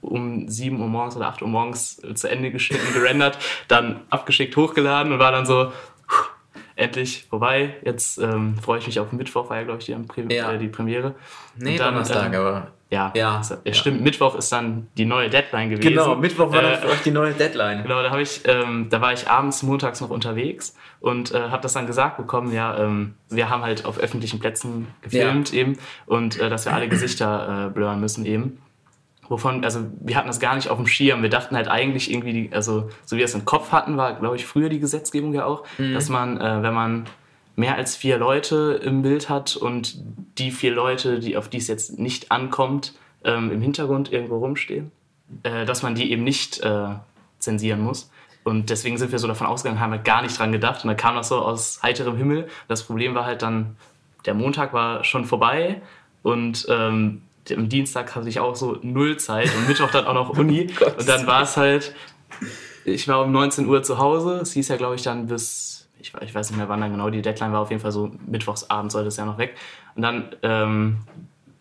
um 0.00 0.48
7 0.48 0.80
Uhr 0.80 0.86
morgens 0.86 1.16
oder 1.16 1.26
8 1.26 1.42
Uhr 1.42 1.48
morgens 1.48 2.00
zu 2.14 2.28
Ende 2.28 2.52
geschnitten, 2.52 2.92
gerendert, 2.94 3.38
dann 3.66 4.02
abgeschickt, 4.10 4.56
hochgeladen 4.56 5.12
und 5.12 5.18
war 5.18 5.32
dann 5.32 5.46
so, 5.46 5.72
endlich 6.76 7.26
vorbei. 7.28 7.74
Jetzt 7.84 8.18
ähm, 8.18 8.56
freue 8.62 8.78
ich 8.78 8.86
mich 8.86 9.00
auf 9.00 9.10
Mittwoch, 9.12 9.50
war 9.50 9.56
ja, 9.56 9.62
glaube 9.64 9.80
ich, 9.80 9.86
die, 9.86 9.94
Pre 9.94 10.24
Ja. 10.32 10.52
äh, 10.52 10.58
die 10.58 10.68
Premiere. 10.68 11.14
nee, 11.56 11.76
dann, 11.76 11.94
Donnerstag, 11.94 12.32
ähm, 12.32 12.40
aber. 12.40 12.66
Ja, 12.88 13.12
Ja, 13.16 13.40
es- 13.40 13.52
ja. 13.64 13.72
stimmt. 13.74 14.00
Mittwoch 14.02 14.36
ist 14.36 14.52
dann 14.52 14.86
die 14.96 15.06
neue 15.06 15.28
Deadline 15.28 15.70
gewesen. 15.70 15.88
Genau, 15.88 16.14
Mittwoch 16.14 16.52
war 16.52 16.60
Äh, 16.60 16.70
dann 16.70 16.80
für 16.82 16.88
euch 16.90 17.02
die 17.02 17.10
neue 17.10 17.32
Deadline. 17.32 17.82
Genau, 17.82 18.00
da 18.00 18.10
habe 18.10 18.22
ich, 18.22 18.42
ähm, 18.44 18.86
da 18.90 19.00
war 19.00 19.12
ich 19.12 19.28
abends, 19.28 19.64
montags 19.64 20.00
noch 20.00 20.10
unterwegs 20.10 20.76
und 21.00 21.34
äh, 21.34 21.40
habe 21.48 21.62
das 21.62 21.72
dann 21.72 21.88
gesagt 21.88 22.16
bekommen, 22.16 22.52
ja, 22.52 22.78
ähm, 22.78 23.14
wir 23.28 23.50
haben 23.50 23.62
halt 23.62 23.84
auf 23.86 23.98
öffentlichen 23.98 24.38
Plätzen 24.38 24.86
gefilmt 25.02 25.52
eben 25.52 25.76
und 26.06 26.38
äh, 26.38 26.48
dass 26.48 26.64
wir 26.64 26.74
alle 26.74 26.88
Gesichter 26.88 27.66
äh, 27.66 27.70
blurren 27.74 27.98
müssen 28.00 28.24
eben. 28.24 28.58
Wovon, 29.28 29.64
also 29.64 29.80
wir 30.00 30.16
hatten 30.16 30.28
das 30.28 30.40
gar 30.40 30.54
nicht 30.54 30.68
auf 30.68 30.76
dem 30.76 30.86
Schirm. 30.86 31.22
Wir 31.22 31.30
dachten 31.30 31.56
halt 31.56 31.68
eigentlich 31.68 32.10
irgendwie, 32.10 32.32
die, 32.32 32.52
also 32.52 32.88
so 33.04 33.16
wie 33.16 33.18
wir 33.18 33.24
es 33.24 33.34
im 33.34 33.44
Kopf 33.44 33.72
hatten, 33.72 33.96
war, 33.96 34.14
glaube 34.14 34.36
ich, 34.36 34.46
früher 34.46 34.68
die 34.68 34.80
Gesetzgebung 34.80 35.34
ja 35.34 35.44
auch, 35.44 35.64
dass 35.94 36.08
man, 36.08 36.40
äh, 36.40 36.62
wenn 36.62 36.74
man 36.74 37.06
mehr 37.56 37.76
als 37.76 37.96
vier 37.96 38.18
Leute 38.18 38.80
im 38.82 39.02
Bild 39.02 39.28
hat 39.28 39.56
und 39.56 39.98
die 40.38 40.50
vier 40.50 40.72
Leute, 40.72 41.18
die, 41.18 41.36
auf 41.36 41.48
die 41.48 41.56
es 41.56 41.68
jetzt 41.68 41.98
nicht 41.98 42.30
ankommt, 42.30 42.92
ähm, 43.24 43.50
im 43.50 43.60
Hintergrund 43.60 44.12
irgendwo 44.12 44.38
rumstehen, 44.38 44.92
äh, 45.42 45.64
dass 45.64 45.82
man 45.82 45.94
die 45.94 46.12
eben 46.12 46.22
nicht 46.22 46.60
äh, 46.60 46.88
zensieren 47.38 47.80
muss. 47.80 48.10
Und 48.44 48.70
deswegen 48.70 48.96
sind 48.96 49.10
wir 49.10 49.18
so 49.18 49.26
davon 49.26 49.46
ausgegangen, 49.46 49.80
haben 49.80 49.90
wir 49.90 49.98
gar 49.98 50.22
nicht 50.22 50.38
dran 50.38 50.52
gedacht. 50.52 50.84
Und 50.84 50.88
dann 50.88 50.96
kam 50.96 51.16
das 51.16 51.28
so 51.28 51.36
aus 51.36 51.80
heiterem 51.82 52.16
Himmel. 52.16 52.46
Das 52.68 52.84
Problem 52.84 53.14
war 53.14 53.24
halt 53.24 53.42
dann, 53.42 53.76
der 54.24 54.34
Montag 54.34 54.72
war 54.72 55.02
schon 55.02 55.24
vorbei 55.24 55.80
und 56.22 56.66
ähm, 56.68 57.22
am 57.52 57.68
Dienstag 57.68 58.14
hatte 58.14 58.28
ich 58.28 58.40
auch 58.40 58.56
so 58.56 58.78
null 58.82 59.16
Zeit 59.18 59.54
und 59.54 59.68
Mittwoch 59.68 59.90
dann 59.90 60.06
auch 60.06 60.14
noch 60.14 60.30
Uni. 60.38 60.68
und 60.98 61.08
dann 61.08 61.26
war 61.26 61.42
es 61.42 61.56
halt, 61.56 61.94
ich 62.84 63.08
war 63.08 63.22
um 63.22 63.32
19 63.32 63.66
Uhr 63.66 63.82
zu 63.82 63.98
Hause. 63.98 64.40
Es 64.40 64.52
hieß 64.52 64.68
ja, 64.68 64.76
glaube 64.76 64.94
ich, 64.94 65.02
dann 65.02 65.26
bis, 65.26 65.88
ich, 66.00 66.12
ich 66.20 66.34
weiß 66.34 66.50
nicht 66.50 66.58
mehr, 66.58 66.68
wann 66.68 66.80
dann 66.80 66.92
genau 66.92 67.10
die 67.10 67.22
Deadline 67.22 67.52
war. 67.52 67.60
Auf 67.60 67.70
jeden 67.70 67.82
Fall 67.82 67.92
so 67.92 68.12
mittwochsabend 68.26 68.92
sollte 68.92 69.08
es 69.08 69.16
ja 69.16 69.24
noch 69.24 69.38
weg. 69.38 69.56
Und 69.94 70.02
dann 70.02 70.28
ähm, 70.42 70.98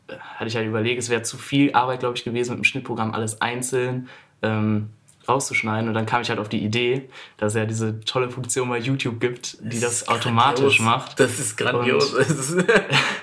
hatte 0.08 0.48
ich 0.48 0.56
halt 0.56 0.68
überlegt, 0.68 1.02
es 1.02 1.10
wäre 1.10 1.24
zu 1.24 1.38
viel 1.38 1.74
Arbeit, 1.74 2.00
glaube 2.00 2.18
ich, 2.18 2.24
gewesen, 2.24 2.52
mit 2.52 2.60
dem 2.60 2.64
Schnittprogramm 2.64 3.14
alles 3.14 3.42
einzeln 3.42 4.10
ähm, 4.42 4.90
rauszuschneiden. 5.28 5.88
Und 5.88 5.96
dann 5.96 6.06
kam 6.06 6.22
ich 6.22 6.30
halt 6.30 6.40
auf 6.40 6.50
die 6.50 6.64
Idee, 6.64 7.10
dass 7.38 7.54
es 7.54 7.58
ja 7.58 7.66
diese 7.66 8.00
tolle 8.02 8.30
Funktion 8.30 8.70
bei 8.70 8.78
YouTube 8.78 9.20
gibt, 9.20 9.58
die 9.62 9.80
das, 9.80 10.08
automatisch 10.08 10.78
Grandios. 10.78 10.80
macht. 10.80 11.20
Das 11.20 11.40
ist 11.40 11.58
grandios. 11.58 12.14
Das 12.14 12.56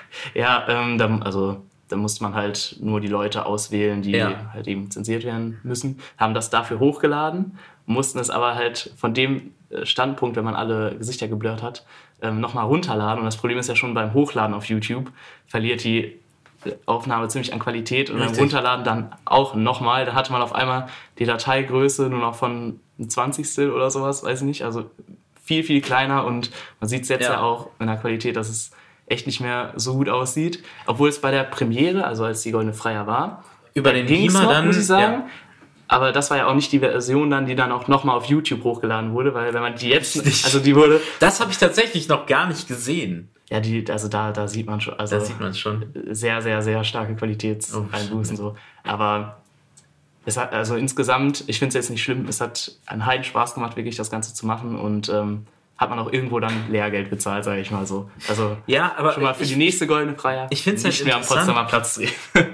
Ja, 0.33 0.65
ähm, 0.67 0.97
da, 0.97 1.19
also 1.19 1.61
da 1.93 1.97
musste 1.99 2.23
man 2.23 2.33
halt 2.33 2.77
nur 2.79 2.99
die 2.99 3.07
Leute 3.07 3.45
auswählen, 3.45 4.01
die 4.01 4.11
Ja. 4.11 4.51
halt 4.51 4.67
eben 4.67 4.89
zensiert 4.89 5.23
werden 5.23 5.59
müssen, 5.61 5.99
haben 6.17 6.33
das 6.33 6.49
dafür 6.49 6.79
hochgeladen, 6.79 7.59
mussten 7.85 8.17
es 8.17 8.31
aber 8.31 8.55
halt 8.55 8.91
von 8.97 9.13
dem 9.13 9.51
äh, 9.69 9.85
Standpunkt, 9.85 10.35
wenn 10.35 10.43
man 10.43 10.55
alle 10.55 10.95
Gesichter 10.97 11.27
geblurrt 11.27 11.61
hat, 11.61 11.85
ähm, 12.23 12.39
nochmal 12.39 12.65
runterladen. 12.65 13.19
Und 13.19 13.25
das 13.25 13.37
Problem 13.37 13.59
ist 13.59 13.69
ja 13.69 13.75
schon 13.75 13.93
beim 13.93 14.13
Hochladen 14.15 14.55
auf 14.55 14.65
YouTube, 14.65 15.11
verliert 15.45 15.83
die 15.83 16.17
Aufnahme 16.87 17.27
ziemlich 17.27 17.53
an 17.53 17.59
Qualität 17.59 18.09
und 18.09 18.15
Richtig. 18.17 18.37
beim 18.37 18.43
Runterladen 18.45 18.85
dann 18.85 19.15
auch 19.25 19.53
nochmal. 19.53 20.05
Da 20.05 20.13
hatte 20.13 20.31
man 20.31 20.41
auf 20.41 20.55
einmal 20.55 20.87
die 21.19 21.25
Dateigröße 21.25 22.09
nur 22.09 22.19
noch 22.19 22.33
von 22.35 22.79
ein 22.97 23.09
Zwanzigstel 23.09 23.69
oder 23.71 23.91
sowas, 23.91 24.23
weiß 24.23 24.39
ich 24.41 24.45
nicht. 24.47 24.63
Also 24.63 24.89
viel, 25.43 25.63
viel 25.63 25.81
kleiner 25.81 26.25
und 26.25 26.49
man 26.79 26.87
sieht 26.87 27.03
es 27.03 27.09
jetzt 27.09 27.25
ja. 27.25 27.33
Ja. 27.33 27.41
auch 27.41 27.67
in 27.79 27.85
der 27.87 27.97
Qualität, 27.97 28.35
dass 28.35 28.49
es 28.49 28.71
echt 29.07 29.25
nicht 29.27 29.41
mehr 29.41 29.73
so 29.75 29.93
gut 29.93 30.09
aussieht. 30.09 30.63
Obwohl 30.85 31.09
es 31.09 31.19
bei 31.21 31.31
der 31.31 31.43
Premiere, 31.43 32.05
also 32.05 32.23
als 32.25 32.41
die 32.41 32.51
Goldene 32.51 32.73
Freier 32.73 33.05
war, 33.07 33.43
Über 33.73 33.91
den 33.93 34.05
ging's 34.05 34.33
Beamer 34.33 34.45
noch, 34.45 34.51
dann. 34.51 34.67
muss 34.67 34.77
ich 34.77 34.85
sagen. 34.85 35.13
Ja. 35.23 35.27
Aber 35.89 36.11
das 36.11 36.31
war 36.31 36.37
ja 36.37 36.47
auch 36.47 36.55
nicht 36.55 36.71
die 36.71 36.79
Version 36.79 37.29
dann, 37.29 37.45
die 37.45 37.55
dann 37.55 37.71
auch 37.71 37.87
nochmal 37.87 38.15
auf 38.17 38.25
YouTube 38.25 38.63
hochgeladen 38.63 39.13
wurde, 39.13 39.33
weil 39.33 39.53
wenn 39.53 39.61
man 39.61 39.75
die 39.75 39.89
jetzt, 39.89 40.17
also 40.45 40.59
die 40.59 40.75
wurde, 40.75 41.01
Das 41.19 41.39
habe 41.39 41.51
ich 41.51 41.57
tatsächlich 41.57 42.07
noch 42.07 42.25
gar 42.25 42.47
nicht 42.47 42.67
gesehen. 42.67 43.29
ja, 43.49 43.59
die, 43.59 43.85
also 43.91 44.07
da, 44.07 44.31
da 44.31 44.47
sieht 44.47 44.65
man 44.65 44.81
schon, 44.81 44.97
also 44.97 45.17
Da 45.19 45.21
sieht 45.23 45.39
man 45.39 45.49
es 45.51 45.59
schon. 45.59 45.85
sehr, 46.09 46.41
sehr, 46.41 46.61
sehr 46.63 46.83
starke 46.83 47.15
Qualitätseinbußen 47.15 48.37
so. 48.37 48.55
Aber 48.83 49.37
es 50.25 50.37
hat, 50.37 50.53
also 50.53 50.75
insgesamt, 50.75 51.43
ich 51.47 51.59
finde 51.59 51.69
es 51.69 51.73
jetzt 51.75 51.89
nicht 51.91 52.01
schlimm, 52.01 52.25
es 52.27 52.41
hat 52.41 52.71
einen 52.87 53.05
Heiden 53.05 53.25
Spaß 53.25 53.53
gemacht, 53.53 53.75
wirklich 53.75 53.97
das 53.97 54.09
Ganze 54.09 54.33
zu 54.33 54.47
machen 54.47 54.79
und 54.79 55.09
ähm, 55.09 55.45
hat 55.77 55.89
man 55.89 55.99
auch 55.99 56.11
irgendwo 56.13 56.39
dann 56.39 56.71
Lehrgeld 56.71 57.09
bezahlt, 57.09 57.43
sage 57.43 57.61
ich 57.61 57.71
mal 57.71 57.85
so. 57.85 58.09
Also 58.29 58.57
Ja, 58.67 58.93
aber 58.97 59.13
schon 59.13 59.23
mal 59.23 59.33
für 59.33 59.43
ich- 59.43 59.49
die 59.49 59.55
nächste 59.55 59.87
Goldene 59.87 60.17
Freier. 60.17 60.47
ich 60.49 60.63
find's 60.63 60.83
halt 60.83 60.93
nicht 60.93 61.05
mehr 61.05 61.15
am. 61.15 61.21
Potsdamer 61.23 61.65
Platz 61.65 61.95
drehen. 61.95 62.11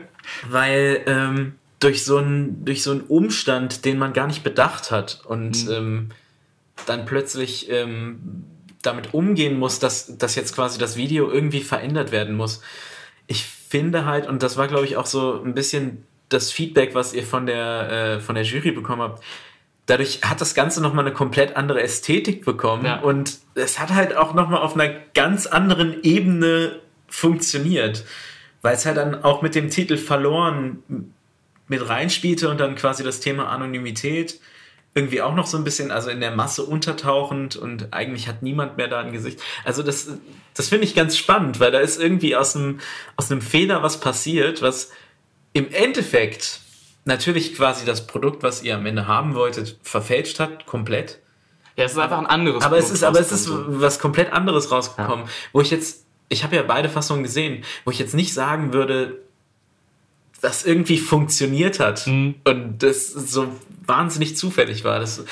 weil 0.50 1.02
ähm, 1.06 1.56
durch 1.80 2.04
so 2.06 2.18
einen 2.18 2.66
durch 2.66 2.84
so 2.84 2.92
einen 2.92 3.02
Umstand, 3.02 3.86
den 3.86 3.98
man 3.98 4.14
gar 4.14 4.28
nicht 4.28 4.44
bedacht 4.44 4.92
hat 4.92 5.22
und 5.26 5.66
Mhm. 5.66 5.72
ähm, 5.74 6.10
dann 6.86 7.06
plötzlich 7.06 7.70
ähm, 7.70 8.46
damit 8.82 9.14
umgehen 9.14 9.60
muss, 9.60 9.80
dass, 9.80 10.18
dass 10.18 10.36
jetzt 10.36 10.56
quasi 10.56 10.80
das 10.80 10.96
Video 10.96 11.30
irgendwie 11.30 11.62
verändert 11.62 12.12
werden 12.14 12.36
muss. 12.38 12.62
Ich 13.28 13.44
finde 13.46 14.06
halt, 14.06 14.28
und 14.28 14.42
das 14.44 14.56
war 14.58 14.68
glaube 14.68 14.86
ich 14.86 14.96
auch 14.98 15.06
so 15.06 15.42
ein 15.44 15.54
bisschen 15.54 16.06
das 16.30 16.52
Feedback, 16.52 16.96
was 16.96 17.14
ihr 17.14 17.24
von 17.24 17.46
der, 17.46 17.92
äh, 17.92 18.20
von 18.22 18.36
der 18.36 18.44
Jury 18.46 18.72
bekommen 18.72 19.02
habt, 19.02 19.24
dadurch 19.90 20.22
hat 20.24 20.40
das 20.42 20.54
Ganze 20.56 20.82
nochmal 20.82 21.06
eine 21.06 21.14
komplett 21.14 21.56
andere 21.56 21.82
Ästhetik 21.82 22.46
bekommen 22.46 22.86
Ja. 22.86 23.00
und 23.00 23.40
es 23.56 23.80
hat 23.80 23.90
halt 23.94 24.16
auch 24.16 24.34
nochmal 24.34 24.62
auf 24.62 24.76
einer 24.76 24.90
ganz 25.14 25.48
anderen 25.48 26.04
Ebene 26.04 26.80
funktioniert, 27.08 28.06
weil 28.62 28.76
es 28.76 28.86
halt 28.86 28.98
dann 28.98 29.24
auch 29.24 29.42
mit 29.42 29.56
dem 29.56 29.70
Titel 29.70 29.98
verloren 29.98 30.84
mit 31.68 31.88
reinspielte 31.88 32.50
und 32.50 32.60
dann 32.60 32.76
quasi 32.76 33.04
das 33.04 33.20
Thema 33.20 33.50
Anonymität 33.50 34.40
irgendwie 34.96 35.22
auch 35.22 35.36
noch 35.36 35.46
so 35.46 35.56
ein 35.56 35.64
bisschen, 35.64 35.92
also 35.92 36.10
in 36.10 36.20
der 36.20 36.32
Masse 36.32 36.64
untertauchend 36.64 37.56
und 37.56 37.94
eigentlich 37.94 38.28
hat 38.28 38.42
niemand 38.42 38.78
mehr 38.78 38.88
da 38.88 39.00
ein 39.02 39.12
Gesicht. 39.12 39.40
Also 39.64 39.84
das, 39.84 40.08
das 40.56 40.70
finde 40.70 40.86
ich 40.86 40.96
ganz 40.96 41.16
spannend, 41.16 41.60
weil 41.60 41.72
da 41.72 41.80
ist 41.80 42.02
irgendwie 42.02 42.36
aus 42.36 42.56
einem, 42.56 42.80
aus 43.16 43.32
einem 43.32 43.42
Fehler 43.42 43.84
was 43.84 44.00
passiert, 44.00 44.64
was 44.64 44.92
im 45.54 45.72
Endeffekt 45.72 46.60
natürlich 47.06 47.56
quasi 47.56 47.86
das 47.86 48.08
Produkt, 48.08 48.44
was 48.44 48.64
ihr 48.64 48.76
am 48.76 48.86
Ende 48.86 49.08
haben 49.08 49.36
wolltet, 49.36 49.78
verfälscht 49.84 50.40
hat, 50.40 50.66
komplett. 50.66 51.20
Ja, 51.76 51.86
es 51.86 51.94
ist 51.94 51.98
einfach 51.98 52.18
ein 52.20 52.26
anderes 52.28 52.64
Aber 52.64 52.78
es 52.78 52.86
Produkt 52.86 52.96
ist, 52.98 53.04
aber 53.04 53.20
es 53.20 53.32
ist 53.32 53.50
was 53.50 54.00
komplett 54.00 54.34
anderes 54.34 54.72
rausgekommen, 54.72 55.26
wo 55.54 55.62
ich 55.62 55.72
jetzt, 55.72 56.06
ich 56.28 56.44
habe 56.44 56.56
ja 56.56 56.64
beide 56.64 56.90
Fassungen 56.90 57.24
gesehen, 57.24 57.64
wo 57.86 57.92
ich 57.92 58.00
jetzt 58.00 58.14
nicht 58.14 58.34
sagen 58.34 58.74
würde, 58.74 59.20
dass 60.42 60.66
irgendwie 60.66 60.98
funktioniert 60.98 61.80
hat 61.80 62.08
Mhm. 62.08 62.36
und 62.46 62.80
das 62.84 63.08
so 63.12 63.48
wahnsinnig 63.86 64.38
zufällig 64.38 64.84
war. 64.84 65.00
Das 65.00 65.24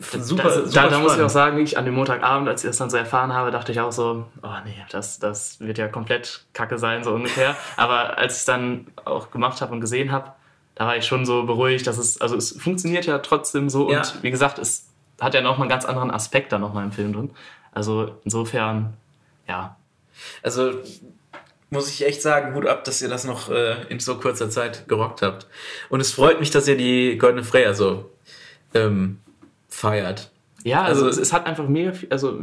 super, 0.00 0.44
das, 0.44 0.54
super 0.56 0.70
da, 0.72 0.88
da 0.88 0.98
muss 1.00 1.16
ich 1.16 1.22
auch 1.22 1.28
sagen, 1.30 1.58
ich 1.58 1.78
an 1.78 1.84
dem 1.84 1.94
Montagabend, 1.94 2.48
als 2.48 2.64
ich 2.64 2.70
das 2.70 2.78
dann 2.78 2.90
so 2.90 2.96
erfahren 2.96 3.32
habe, 3.32 3.50
dachte 3.50 3.72
ich 3.72 3.80
auch 3.80 3.92
so, 3.92 4.26
oh 4.42 4.48
nee, 4.64 4.76
das, 4.90 5.18
das 5.18 5.60
wird 5.60 5.78
ja 5.78 5.88
komplett 5.88 6.44
kacke 6.52 6.78
sein, 6.78 7.04
so 7.04 7.12
ungefähr. 7.12 7.56
Aber 7.76 8.16
als 8.18 8.34
ich 8.34 8.38
es 8.40 8.44
dann 8.44 8.86
auch 9.04 9.30
gemacht 9.30 9.60
habe 9.60 9.72
und 9.72 9.80
gesehen 9.80 10.12
habe, 10.12 10.32
da 10.76 10.86
war 10.86 10.96
ich 10.96 11.04
schon 11.04 11.26
so 11.26 11.44
beruhigt, 11.44 11.86
dass 11.88 11.98
es, 11.98 12.20
also 12.20 12.36
es 12.36 12.52
funktioniert 12.60 13.04
ja 13.06 13.18
trotzdem 13.18 13.68
so 13.68 13.90
Ja. 13.90 13.98
und 13.98 14.22
wie 14.22 14.30
gesagt, 14.30 14.58
es 14.58 14.86
hat 15.20 15.34
ja 15.34 15.40
nochmal 15.40 15.62
einen 15.62 15.70
ganz 15.70 15.84
anderen 15.84 16.10
Aspekt 16.12 16.52
da 16.52 16.58
nochmal 16.58 16.84
im 16.84 16.92
Film 16.92 17.12
drin. 17.12 17.30
Also 17.72 18.14
insofern, 18.24 18.94
ja, 19.48 19.76
Also 20.42 20.72
muss 21.70 21.88
ich 21.90 22.06
echt 22.06 22.22
sagen, 22.22 22.54
Hut 22.54 22.66
ab, 22.66 22.84
dass 22.84 23.02
ihr 23.02 23.08
das 23.08 23.24
noch 23.24 23.50
äh, 23.50 23.82
in 23.88 23.98
so 24.00 24.16
kurzer 24.18 24.48
Zeit 24.50 24.86
gerockt 24.88 25.20
habt. 25.22 25.46
Und 25.88 26.00
es 26.00 26.12
freut 26.12 26.38
mich, 26.40 26.50
dass 26.50 26.68
ihr 26.68 26.76
die 26.76 27.18
Goldene 27.18 27.42
Freya 27.42 27.74
so 27.74 28.08
ähm, 28.74 29.18
feiert. 29.68 30.30
Ja, 30.64 30.82
also, 30.82 31.06
Also- 31.06 31.20
es, 31.20 31.28
es 31.28 31.32
hat 31.32 31.46
einfach 31.46 31.66
mega 31.68 31.92
viel, 31.92 32.08
also 32.10 32.40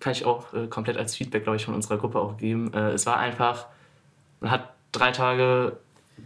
kann 0.00 0.12
ich 0.12 0.24
auch 0.24 0.52
äh, 0.54 0.66
komplett 0.66 0.96
als 0.96 1.14
Feedback, 1.16 1.42
glaube 1.44 1.56
ich, 1.56 1.64
von 1.64 1.74
unserer 1.74 1.98
Gruppe 1.98 2.18
auch 2.18 2.36
geben. 2.38 2.72
Äh, 2.74 2.92
es 2.92 3.04
war 3.06 3.18
einfach, 3.18 3.66
man 4.40 4.50
hat 4.50 4.70
drei 4.92 5.10
Tage 5.12 5.76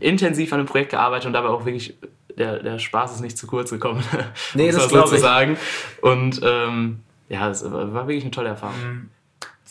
intensiv 0.00 0.52
an 0.52 0.58
dem 0.60 0.66
Projekt 0.66 0.90
gearbeitet 0.90 1.26
und 1.26 1.32
dabei 1.32 1.48
auch 1.48 1.64
wirklich, 1.64 1.94
der, 2.36 2.62
der 2.62 2.78
Spaß 2.78 3.14
ist 3.14 3.20
nicht 3.20 3.38
zu 3.38 3.46
kurz 3.46 3.70
gekommen. 3.70 4.02
Nee, 4.54 4.66
das 4.66 4.76
mal 4.76 4.82
so 4.82 4.88
glaub 4.88 5.06
zu 5.08 5.14
ich. 5.16 5.20
sagen. 5.20 5.56
Und 6.02 6.40
ähm, 6.42 7.00
ja, 7.28 7.48
es 7.50 7.64
war 7.70 7.92
wirklich 8.06 8.22
eine 8.24 8.30
tolle 8.30 8.48
Erfahrung. 8.50 9.10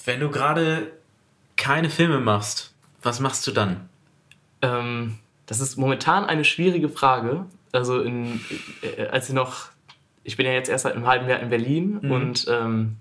Wenn 0.05 0.19
du 0.19 0.29
gerade 0.29 0.91
keine 1.55 1.89
Filme 1.89 2.19
machst, 2.19 2.73
was 3.01 3.19
machst 3.19 3.45
du 3.47 3.51
dann? 3.51 3.89
Ähm, 4.61 5.17
das 5.45 5.59
ist 5.59 5.77
momentan 5.77 6.25
eine 6.25 6.43
schwierige 6.43 6.89
Frage. 6.89 7.45
Also 7.71 8.01
in, 8.01 8.39
äh, 8.81 9.07
als 9.07 9.29
ich 9.29 9.35
noch, 9.35 9.65
ich 10.23 10.37
bin 10.37 10.45
ja 10.45 10.53
jetzt 10.53 10.69
erst 10.69 10.83
seit 10.83 10.95
einem 10.95 11.05
halben 11.07 11.27
Jahr 11.29 11.39
in 11.39 11.49
Berlin 11.49 11.99
Mhm. 12.01 12.11
und 12.11 12.23
und 12.23 12.47
ähm, 12.49 12.95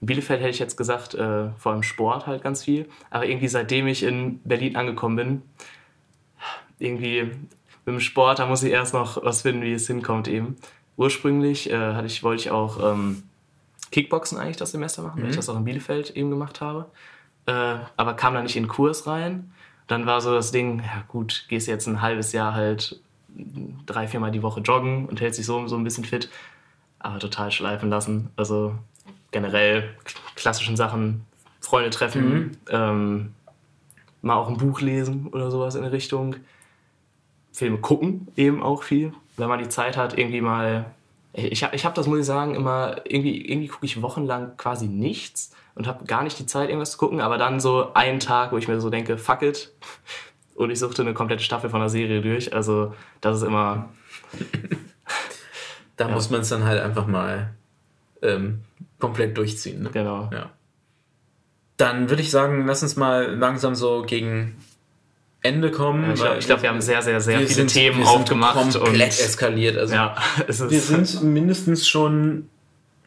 in 0.00 0.06
Bielefeld 0.08 0.40
hätte 0.40 0.50
ich 0.50 0.58
jetzt 0.58 0.76
gesagt, 0.76 1.14
äh, 1.14 1.48
vor 1.56 1.72
allem 1.72 1.82
Sport 1.82 2.26
halt 2.26 2.42
ganz 2.42 2.62
viel. 2.64 2.88
Aber 3.10 3.24
irgendwie 3.26 3.48
seitdem 3.48 3.86
ich 3.86 4.02
in 4.02 4.38
Berlin 4.44 4.76
angekommen 4.76 5.16
bin, 5.16 5.42
irgendwie 6.78 7.22
mit 7.22 7.94
dem 7.94 8.00
Sport, 8.00 8.38
da 8.38 8.46
muss 8.46 8.62
ich 8.62 8.72
erst 8.72 8.94
noch 8.94 9.22
was 9.22 9.42
finden, 9.42 9.62
wie 9.62 9.72
es 9.72 9.86
hinkommt 9.86 10.28
eben. 10.28 10.56
Ursprünglich 10.96 11.70
äh, 11.70 11.94
hatte 11.94 12.06
ich, 12.06 12.22
wollte 12.22 12.42
ich 12.42 12.50
auch 12.50 12.92
ähm, 12.92 13.24
Kickboxen 13.90 14.38
eigentlich 14.38 14.56
das 14.56 14.72
Semester 14.72 15.02
machen, 15.02 15.22
weil 15.22 15.30
ich 15.30 15.36
das 15.36 15.48
auch 15.48 15.56
in 15.56 15.64
Bielefeld 15.64 16.10
eben 16.10 16.30
gemacht 16.30 16.60
habe. 16.60 16.86
Äh, 17.46 17.76
aber 17.96 18.14
kam 18.14 18.34
da 18.34 18.42
nicht 18.42 18.56
in 18.56 18.64
den 18.64 18.68
Kurs 18.68 19.06
rein. 19.06 19.52
Dann 19.86 20.06
war 20.06 20.20
so 20.20 20.32
das 20.32 20.50
Ding, 20.50 20.80
ja 20.80 21.04
gut, 21.08 21.44
gehst 21.48 21.68
jetzt 21.68 21.86
ein 21.86 22.00
halbes 22.00 22.32
Jahr 22.32 22.54
halt 22.54 23.00
drei, 23.86 24.08
viermal 24.08 24.30
die 24.30 24.42
Woche 24.42 24.60
joggen 24.60 25.06
und 25.06 25.20
hältst 25.20 25.38
dich 25.38 25.46
so, 25.46 25.66
so 25.66 25.76
ein 25.76 25.84
bisschen 25.84 26.04
fit, 26.04 26.30
aber 26.98 27.18
total 27.18 27.50
schleifen 27.50 27.90
lassen. 27.90 28.30
Also 28.36 28.74
generell 29.30 29.90
klassischen 30.36 30.76
Sachen, 30.76 31.26
Freunde 31.60 31.90
treffen, 31.90 32.56
ähm, 32.70 33.34
mal 34.22 34.36
auch 34.36 34.48
ein 34.48 34.56
Buch 34.56 34.80
lesen 34.80 35.28
oder 35.28 35.50
sowas 35.50 35.74
in 35.74 35.82
der 35.82 35.92
Richtung. 35.92 36.36
Filme 37.54 37.78
gucken 37.78 38.28
eben 38.36 38.62
auch 38.62 38.82
viel, 38.82 39.14
wenn 39.36 39.48
man 39.48 39.60
die 39.60 39.68
Zeit 39.68 39.96
hat, 39.96 40.18
irgendwie 40.18 40.40
mal. 40.40 40.86
Ich 41.32 41.64
habe 41.64 41.74
ich 41.74 41.84
hab 41.84 41.94
das, 41.94 42.06
muss 42.06 42.18
ich 42.18 42.26
sagen, 42.26 42.54
immer, 42.54 42.96
irgendwie, 43.04 43.50
irgendwie 43.50 43.68
gucke 43.68 43.86
ich 43.86 44.02
wochenlang 44.02 44.56
quasi 44.56 44.86
nichts 44.86 45.52
und 45.74 45.86
habe 45.86 46.04
gar 46.04 46.22
nicht 46.22 46.38
die 46.38 46.46
Zeit, 46.46 46.68
irgendwas 46.68 46.92
zu 46.92 46.98
gucken, 46.98 47.20
aber 47.20 47.38
dann 47.38 47.58
so 47.58 47.92
einen 47.94 48.20
Tag, 48.20 48.52
wo 48.52 48.56
ich 48.56 48.68
mir 48.68 48.80
so 48.80 48.90
denke, 48.90 49.16
fuck 49.18 49.42
it. 49.42 49.72
Und 50.56 50.70
ich 50.70 50.78
suchte 50.78 51.02
eine 51.02 51.14
komplette 51.14 51.42
Staffel 51.42 51.68
von 51.68 51.80
der 51.80 51.88
Serie 51.88 52.22
durch. 52.22 52.54
Also, 52.54 52.94
das 53.20 53.38
ist 53.38 53.42
immer. 53.42 53.88
Da 55.96 56.08
muss 56.08 56.28
man 56.28 56.40
es 56.40 56.48
dann 56.48 56.64
halt 56.64 56.80
einfach 56.80 57.06
mal 57.06 57.54
ähm, 58.20 58.62
komplett 58.98 59.36
durchziehen. 59.36 59.84
Ne? 59.84 59.90
Genau. 59.92 60.28
Ja. 60.32 60.50
Dann 61.76 62.10
würde 62.10 62.20
ich 62.20 62.32
sagen, 62.32 62.66
lass 62.66 62.82
uns 62.82 62.96
mal 62.96 63.32
langsam 63.32 63.76
so 63.76 64.02
gegen 64.02 64.56
Ende 65.44 65.70
kommen. 65.70 66.10
Ich 66.12 66.20
glaube, 66.20 66.38
glaub, 66.40 66.62
wir 66.62 66.70
haben 66.70 66.80
sehr, 66.80 67.02
sehr, 67.02 67.20
sehr 67.20 67.38
viele 67.38 67.50
sind- 67.50 67.68
Themen 67.72 67.98
wir 67.98 68.06
sind 68.06 68.14
aufgemacht. 68.16 68.54
Komplett 68.54 68.88
und 68.88 69.00
eskaliert. 69.00 69.76
Also 69.76 69.94
ja, 69.94 70.16
wir 70.46 70.80
sind 70.80 71.22
mindestens 71.22 71.86
schon 71.86 72.48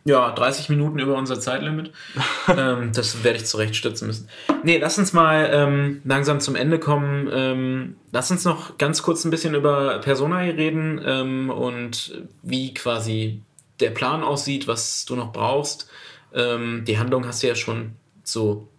ja, 0.06 0.32
30 0.32 0.70
Minuten 0.70 1.00
über 1.00 1.16
unser 1.16 1.40
Zeitlimit. 1.40 1.92
ähm, 2.48 2.92
das 2.94 3.24
werde 3.24 3.40
ich 3.40 3.46
zurechtstützen 3.46 4.08
müssen. 4.08 4.30
Nee, 4.64 4.78
lass 4.78 4.98
uns 5.00 5.14
mal 5.14 5.50
ähm, 5.52 6.02
langsam 6.06 6.40
zum 6.40 6.56
Ende 6.56 6.80
kommen. 6.80 7.28
Ähm, 7.34 7.96
lass 8.12 8.30
uns 8.30 8.46
noch 8.46 8.78
ganz 8.78 9.02
kurz 9.02 9.26
ein 9.26 9.32
bisschen 9.32 9.56
über 9.56 9.98
Personae 10.00 10.52
reden 10.52 11.02
ähm, 11.04 11.50
und 11.50 12.24
wie 12.44 12.74
quasi 12.74 13.42
der 13.80 13.90
Plan 13.90 14.24
aussieht, 14.24 14.68
was 14.68 15.06
du 15.06 15.16
noch 15.16 15.34
brauchst. 15.34 15.90
Ähm, 16.34 16.84
die 16.88 17.00
Handlung 17.00 17.26
hast 17.26 17.42
du 17.42 17.48
ja 17.48 17.56
schon 17.56 17.94
so 18.24 18.70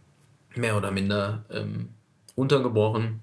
mehr 0.54 0.76
oder 0.76 0.92
minder 0.92 1.44
ähm, 1.52 1.88
untergebrochen. 2.36 3.20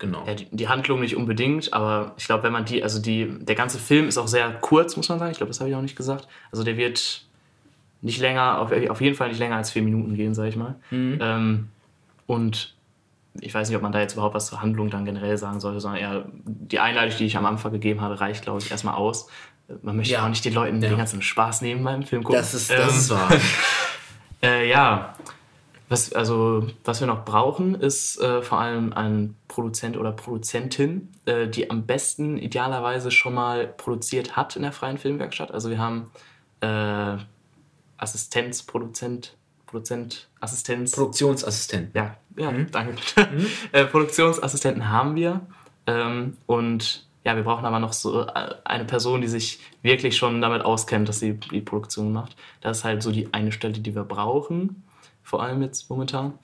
Genau. 0.00 0.24
Ja, 0.26 0.34
die, 0.34 0.46
die 0.50 0.66
Handlung 0.68 0.98
nicht 1.00 1.14
unbedingt, 1.14 1.72
aber 1.72 2.14
ich 2.16 2.24
glaube, 2.26 2.42
wenn 2.42 2.52
man 2.52 2.64
die, 2.64 2.82
also 2.82 3.00
die, 3.00 3.28
der 3.44 3.54
ganze 3.54 3.78
Film 3.78 4.08
ist 4.08 4.18
auch 4.18 4.26
sehr 4.28 4.50
kurz, 4.60 4.96
muss 4.96 5.08
man 5.08 5.18
sagen. 5.20 5.30
Ich 5.30 5.36
glaube, 5.36 5.50
das 5.50 5.60
habe 5.60 5.70
ich 5.70 5.76
auch 5.76 5.82
nicht 5.82 5.94
gesagt. 5.96 6.26
Also 6.50 6.64
der 6.64 6.76
wird 6.76 7.22
nicht 8.02 8.18
länger, 8.18 8.58
auf, 8.60 8.72
auf 8.88 9.00
jeden 9.00 9.14
Fall 9.14 9.28
nicht 9.28 9.38
länger 9.38 9.56
als 9.56 9.70
vier 9.70 9.82
Minuten 9.82 10.14
gehen, 10.16 10.34
sage 10.34 10.48
ich 10.48 10.56
mal. 10.56 10.74
Ähm, 10.90 11.68
und 12.26 12.74
ich 13.40 13.52
weiß 13.54 13.68
nicht, 13.68 13.76
ob 13.76 13.82
man 13.82 13.92
da 13.92 14.00
jetzt 14.00 14.14
überhaupt 14.14 14.34
was 14.34 14.46
zur 14.46 14.62
Handlung 14.62 14.88
dann 14.90 15.04
generell 15.04 15.36
sagen 15.36 15.60
sollte, 15.60 15.80
sondern 15.80 16.00
eher 16.00 16.24
die 16.46 16.80
Einleitung, 16.80 17.18
die 17.18 17.26
ich 17.26 17.36
am 17.36 17.44
Anfang 17.46 17.70
gegeben 17.72 18.00
habe, 18.00 18.18
reicht, 18.20 18.42
glaube 18.42 18.60
ich, 18.60 18.70
erstmal 18.70 18.94
aus. 18.94 19.28
Man 19.82 19.96
möchte 19.96 20.14
Ja. 20.14 20.24
auch 20.24 20.28
nicht 20.30 20.44
den 20.44 20.54
Leuten 20.54 20.82
Ja. 20.82 20.88
den 20.88 20.98
ganzen 20.98 21.20
Spaß 21.22 21.60
nehmen 21.60 21.84
beim 21.84 22.02
Film 22.02 22.24
gucken. 22.24 22.40
Das 22.40 22.54
ist, 22.54 22.70
das 22.70 22.96
ist 22.96 23.10
wahr. 23.10 23.28
Äh, 24.42 24.70
ja, 24.70 25.12
Was, 25.90 26.12
also, 26.12 26.68
was 26.84 27.00
wir 27.00 27.08
noch 27.08 27.24
brauchen, 27.24 27.74
ist 27.74 28.20
äh, 28.20 28.42
vor 28.42 28.60
allem 28.60 28.92
ein 28.92 29.34
Produzent 29.48 29.96
oder 29.96 30.12
Produzentin, 30.12 31.08
äh, 31.24 31.48
die 31.48 31.68
am 31.68 31.84
besten 31.84 32.38
idealerweise 32.38 33.10
schon 33.10 33.34
mal 33.34 33.66
produziert 33.66 34.36
hat 34.36 34.54
in 34.54 34.62
der 34.62 34.70
freien 34.70 34.98
Filmwerkstatt. 34.98 35.50
Also 35.50 35.68
wir 35.68 35.78
haben 35.78 36.12
äh, 36.60 37.16
Assistenz, 37.96 38.62
Produzent, 38.62 39.36
Produzent, 39.66 40.28
Assistenz. 40.38 40.92
Produktionsassistent. 40.92 41.92
Ja, 41.92 42.16
ja, 42.36 42.52
danke. 42.70 42.94
äh, 43.72 43.84
Produktionsassistenten 43.84 44.90
haben 44.90 45.16
wir. 45.16 45.40
Ähm, 45.88 46.36
und 46.46 47.04
ja, 47.24 47.34
wir 47.34 47.42
brauchen 47.42 47.64
aber 47.64 47.80
noch 47.80 47.94
so 47.94 48.28
äh, 48.28 48.54
eine 48.62 48.84
Person, 48.84 49.22
die 49.22 49.28
sich 49.28 49.58
wirklich 49.82 50.16
schon 50.16 50.40
damit 50.40 50.62
auskennt, 50.62 51.08
dass 51.08 51.18
sie 51.18 51.34
die 51.34 51.62
Produktion 51.62 52.12
macht. 52.12 52.36
Das 52.60 52.78
ist 52.78 52.84
halt 52.84 53.02
so 53.02 53.10
die 53.10 53.34
eine 53.34 53.50
Stelle, 53.50 53.72
die 53.72 53.94
wir 53.96 54.04
brauchen, 54.04 54.84
vor 55.30 55.42
allem 55.42 55.62
jetzt 55.62 55.88
momentan. 55.88 56.34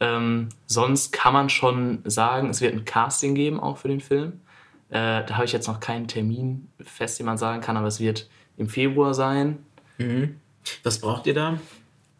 Ähm, 0.00 0.48
sonst 0.66 1.12
kann 1.12 1.32
man 1.32 1.48
schon 1.48 2.00
sagen, 2.04 2.48
es 2.50 2.60
wird 2.60 2.74
ein 2.74 2.84
Casting 2.84 3.34
geben, 3.36 3.60
auch 3.60 3.76
für 3.76 3.88
den 3.88 4.00
Film. 4.00 4.40
Äh, 4.88 5.24
da 5.24 5.34
habe 5.34 5.44
ich 5.44 5.52
jetzt 5.52 5.68
noch 5.68 5.78
keinen 5.80 6.08
Termin 6.08 6.68
fest, 6.80 7.18
den 7.18 7.26
man 7.26 7.38
sagen 7.38 7.60
kann, 7.60 7.76
aber 7.76 7.86
es 7.86 8.00
wird 8.00 8.28
im 8.56 8.68
Februar 8.68 9.14
sein. 9.14 9.58
Was 10.82 11.00
braucht 11.00 11.26
ihr 11.26 11.34
da? 11.34 11.58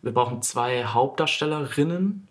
Wir 0.03 0.13
brauchen 0.13 0.43
zwei 0.43 0.85
Hauptdarstellerinnen 0.85 2.29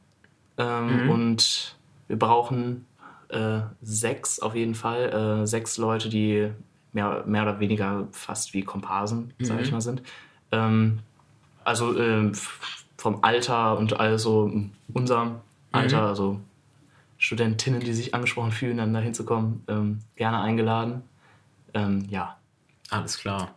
ähm, 0.57 1.09
und 1.09 1.75
wir 2.07 2.19
brauchen 2.19 2.85
äh, 3.29 3.61
sechs 3.81 4.39
auf 4.39 4.55
jeden 4.55 4.75
Fall. 4.75 5.41
Äh, 5.41 5.47
sechs 5.47 5.77
Leute, 5.77 6.09
die 6.09 6.51
mehr, 6.93 7.23
mehr 7.25 7.43
oder 7.43 7.59
weniger 7.59 8.07
fast 8.11 8.53
wie 8.53 8.63
Komparsen, 8.63 9.33
sag 9.41 9.61
ich 9.61 9.71
mal, 9.71 9.81
sind. 9.81 10.01
Ähm, 10.51 10.99
also 11.63 11.95
f- 11.97 12.80
vom 13.01 13.23
Alter 13.23 13.77
und 13.77 13.99
also 13.99 14.51
unserem 14.93 15.37
Alter, 15.71 16.03
also 16.03 16.39
Studentinnen, 17.17 17.79
die 17.79 17.93
sich 17.93 18.13
angesprochen 18.13 18.51
fühlen, 18.51 18.77
dann 18.77 18.93
da 18.93 18.99
hinzukommen, 18.99 19.63
ähm, 19.67 19.99
gerne 20.15 20.39
eingeladen. 20.39 21.01
Ähm, 21.73 22.05
ja, 22.09 22.37
Alles 22.91 23.17
klar. 23.17 23.55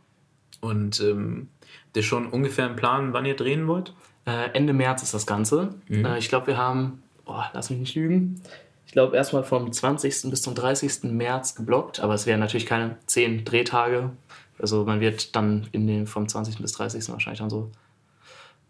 Und 0.60 1.00
ähm, 1.00 1.48
habt 1.60 1.96
ihr 1.96 2.02
schon 2.02 2.26
ungefähr 2.26 2.66
einen 2.66 2.76
Plan, 2.76 3.12
wann 3.12 3.26
ihr 3.26 3.36
drehen 3.36 3.66
wollt? 3.66 3.92
Äh, 4.26 4.50
Ende 4.54 4.72
März 4.72 5.02
ist 5.02 5.12
das 5.12 5.26
Ganze. 5.26 5.74
Äh, 5.90 6.18
ich 6.18 6.30
glaube, 6.30 6.46
wir 6.46 6.56
haben, 6.56 7.02
oh, 7.26 7.42
lass 7.52 7.68
mich 7.68 7.80
nicht 7.80 7.94
lügen, 7.96 8.40
ich 8.86 8.92
glaube 8.92 9.16
erstmal 9.16 9.44
vom 9.44 9.72
20. 9.72 10.30
bis 10.30 10.40
zum 10.40 10.54
30. 10.54 11.04
März 11.04 11.54
geblockt, 11.54 12.00
aber 12.00 12.14
es 12.14 12.26
wären 12.26 12.40
natürlich 12.40 12.66
keine 12.66 12.96
zehn 13.06 13.44
Drehtage. 13.44 14.10
Also 14.58 14.84
man 14.84 15.00
wird 15.00 15.34
dann 15.36 15.68
in 15.72 15.86
den 15.86 16.06
vom 16.06 16.28
20. 16.28 16.58
bis 16.58 16.72
30. 16.72 17.08
wahrscheinlich 17.10 17.40
dann 17.40 17.50
so 17.50 17.70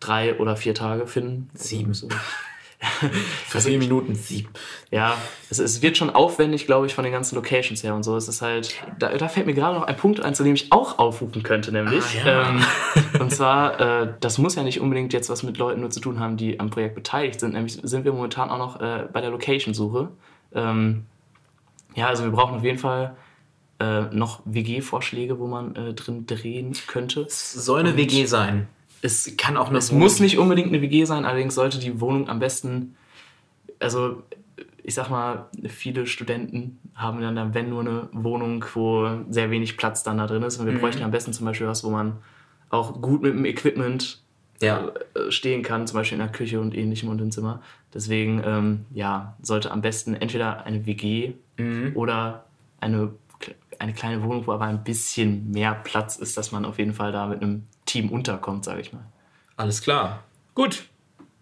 drei 0.06 0.38
oder 0.38 0.56
vier 0.56 0.74
Tage 0.74 1.06
finden. 1.06 1.50
Sieben. 1.54 1.94
So. 1.94 2.08
Für 3.46 3.60
vier 3.60 3.78
Minuten 3.78 4.14
sieben. 4.14 4.50
Ja, 4.90 5.16
es, 5.50 5.58
es 5.58 5.80
wird 5.82 5.96
schon 5.96 6.10
aufwendig, 6.10 6.66
glaube 6.66 6.86
ich, 6.86 6.94
von 6.94 7.04
den 7.04 7.12
ganzen 7.12 7.34
Locations 7.36 7.82
her 7.82 7.94
und 7.94 8.02
so. 8.02 8.16
Es 8.16 8.28
ist 8.28 8.42
halt, 8.42 8.74
da, 8.98 9.16
da 9.16 9.28
fällt 9.28 9.46
mir 9.46 9.54
gerade 9.54 9.78
noch 9.78 9.84
ein 9.84 9.96
Punkt 9.96 10.20
ein, 10.20 10.34
zu 10.34 10.44
dem 10.44 10.54
ich 10.54 10.70
auch 10.72 10.98
aufrufen 10.98 11.42
könnte, 11.42 11.72
nämlich. 11.72 12.04
Ah, 12.24 12.28
ja. 12.28 12.48
ähm, 12.50 12.64
und 13.20 13.30
zwar, 13.32 13.80
äh, 13.80 14.14
das 14.20 14.38
muss 14.38 14.54
ja 14.54 14.62
nicht 14.62 14.80
unbedingt 14.80 15.12
jetzt 15.12 15.30
was 15.30 15.42
mit 15.42 15.56
Leuten 15.58 15.80
nur 15.80 15.90
zu 15.90 16.00
tun 16.00 16.20
haben, 16.20 16.36
die 16.36 16.60
am 16.60 16.70
Projekt 16.70 16.94
beteiligt 16.94 17.40
sind. 17.40 17.54
Nämlich 17.54 17.78
sind 17.82 18.04
wir 18.04 18.12
momentan 18.12 18.50
auch 18.50 18.58
noch 18.58 18.80
äh, 18.80 19.06
bei 19.12 19.20
der 19.20 19.30
Location-Suche. 19.30 20.08
Ähm, 20.54 21.06
ja, 21.94 22.08
also 22.08 22.24
wir 22.24 22.32
brauchen 22.32 22.56
auf 22.56 22.64
jeden 22.64 22.78
Fall 22.78 23.16
äh, 23.80 24.02
noch 24.12 24.42
WG-Vorschläge, 24.44 25.38
wo 25.38 25.46
man 25.46 25.74
äh, 25.76 25.94
drin 25.94 26.26
drehen 26.26 26.74
könnte. 26.86 27.26
Soll 27.28 27.80
eine 27.80 27.90
Und 27.90 27.96
WG 27.96 28.26
sein. 28.26 28.68
Es 29.04 29.36
Kann 29.36 29.58
auch 29.58 29.68
eine 29.68 29.76
es 29.78 29.92
muss 29.92 30.18
nicht 30.18 30.38
unbedingt 30.38 30.68
eine 30.68 30.80
WG 30.80 31.04
sein, 31.04 31.26
allerdings 31.26 31.54
sollte 31.54 31.78
die 31.78 32.00
Wohnung 32.00 32.28
am 32.30 32.38
besten, 32.38 32.96
also 33.78 34.22
ich 34.82 34.94
sag 34.94 35.10
mal, 35.10 35.46
viele 35.68 36.06
Studenten 36.06 36.78
haben 36.94 37.20
dann, 37.20 37.36
dann 37.36 37.52
wenn 37.54 37.68
nur 37.68 37.80
eine 37.80 38.08
Wohnung, 38.12 38.64
wo 38.74 39.08
sehr 39.28 39.50
wenig 39.50 39.76
Platz 39.76 40.02
dann 40.02 40.18
da 40.18 40.26
drin 40.26 40.42
ist. 40.42 40.58
Und 40.58 40.66
wir 40.66 40.78
bräuchten 40.78 41.02
am 41.02 41.10
besten 41.10 41.32
zum 41.34 41.44
Beispiel 41.46 41.66
was, 41.66 41.84
wo 41.84 41.90
man 41.90 42.16
auch 42.70 43.00
gut 43.00 43.22
mit 43.22 43.34
dem 43.34 43.44
Equipment 43.44 44.22
Ja. 44.62 44.88
äh, 45.14 45.30
stehen 45.30 45.62
kann, 45.62 45.86
zum 45.86 45.98
Beispiel 45.98 46.16
in 46.18 46.24
der 46.24 46.32
Küche 46.32 46.60
und 46.60 46.74
ähnlichem 46.74 47.08
und 47.10 47.20
im 47.20 47.30
Zimmer. 47.30 47.60
Deswegen, 47.92 48.42
ähm, 48.44 48.86
ja, 48.94 49.36
sollte 49.42 49.70
am 49.70 49.80
besten 49.82 50.14
entweder 50.14 50.64
eine 50.64 50.86
WG 50.86 51.32
oder 51.94 52.44
eine, 52.80 53.10
eine 53.80 53.92
kleine 53.92 54.22
Wohnung, 54.22 54.46
wo 54.46 54.52
aber 54.52 54.64
ein 54.64 54.84
bisschen 54.84 55.50
mehr 55.50 55.74
Platz 55.74 56.16
ist, 56.16 56.36
dass 56.36 56.52
man 56.52 56.64
auf 56.64 56.78
jeden 56.78 56.94
Fall 56.94 57.12
da 57.12 57.26
mit 57.26 57.42
einem 57.42 57.66
Team 57.86 58.10
unterkommt, 58.10 58.64
sage 58.64 58.80
ich 58.80 58.92
mal. 58.92 59.04
Alles 59.56 59.82
klar. 59.82 60.24
Gut. 60.54 60.84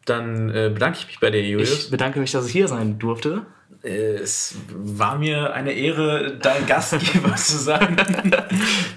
Dann 0.05 0.51
äh, 0.51 0.71
bedanke 0.73 0.99
ich 0.99 1.07
mich 1.07 1.21
bei 1.21 1.31
dir, 1.31 1.47
Julius. 1.47 1.85
Ich 1.85 1.91
bedanke 1.91 2.19
mich, 2.19 2.33
dass 2.33 2.47
ich 2.47 2.53
hier 2.53 2.67
sein 2.67 2.99
durfte. 2.99 3.47
Äh, 3.83 4.15
es 4.17 4.57
war 4.69 5.19
mir 5.19 5.53
eine 5.55 5.73
Ehre, 5.73 6.39
dein 6.41 6.67
Gastgeber 6.67 7.35
zu 7.37 7.59
sein. 7.59 7.97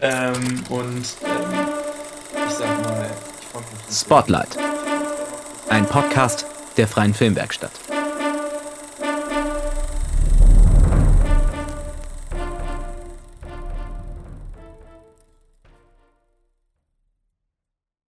ähm, 0.01 0.63
und 0.69 0.85
ähm, 0.85 1.53
ich 2.47 2.53
sag 2.53 2.83
mal, 2.83 3.09
ich 3.39 3.47
freue 3.47 3.61
mich. 3.61 3.95
Spotlight. 3.95 4.57
Ein 5.69 5.85
Podcast 5.85 6.45
der 6.77 6.87
Freien 6.87 7.13
Filmwerkstatt. 7.13 7.71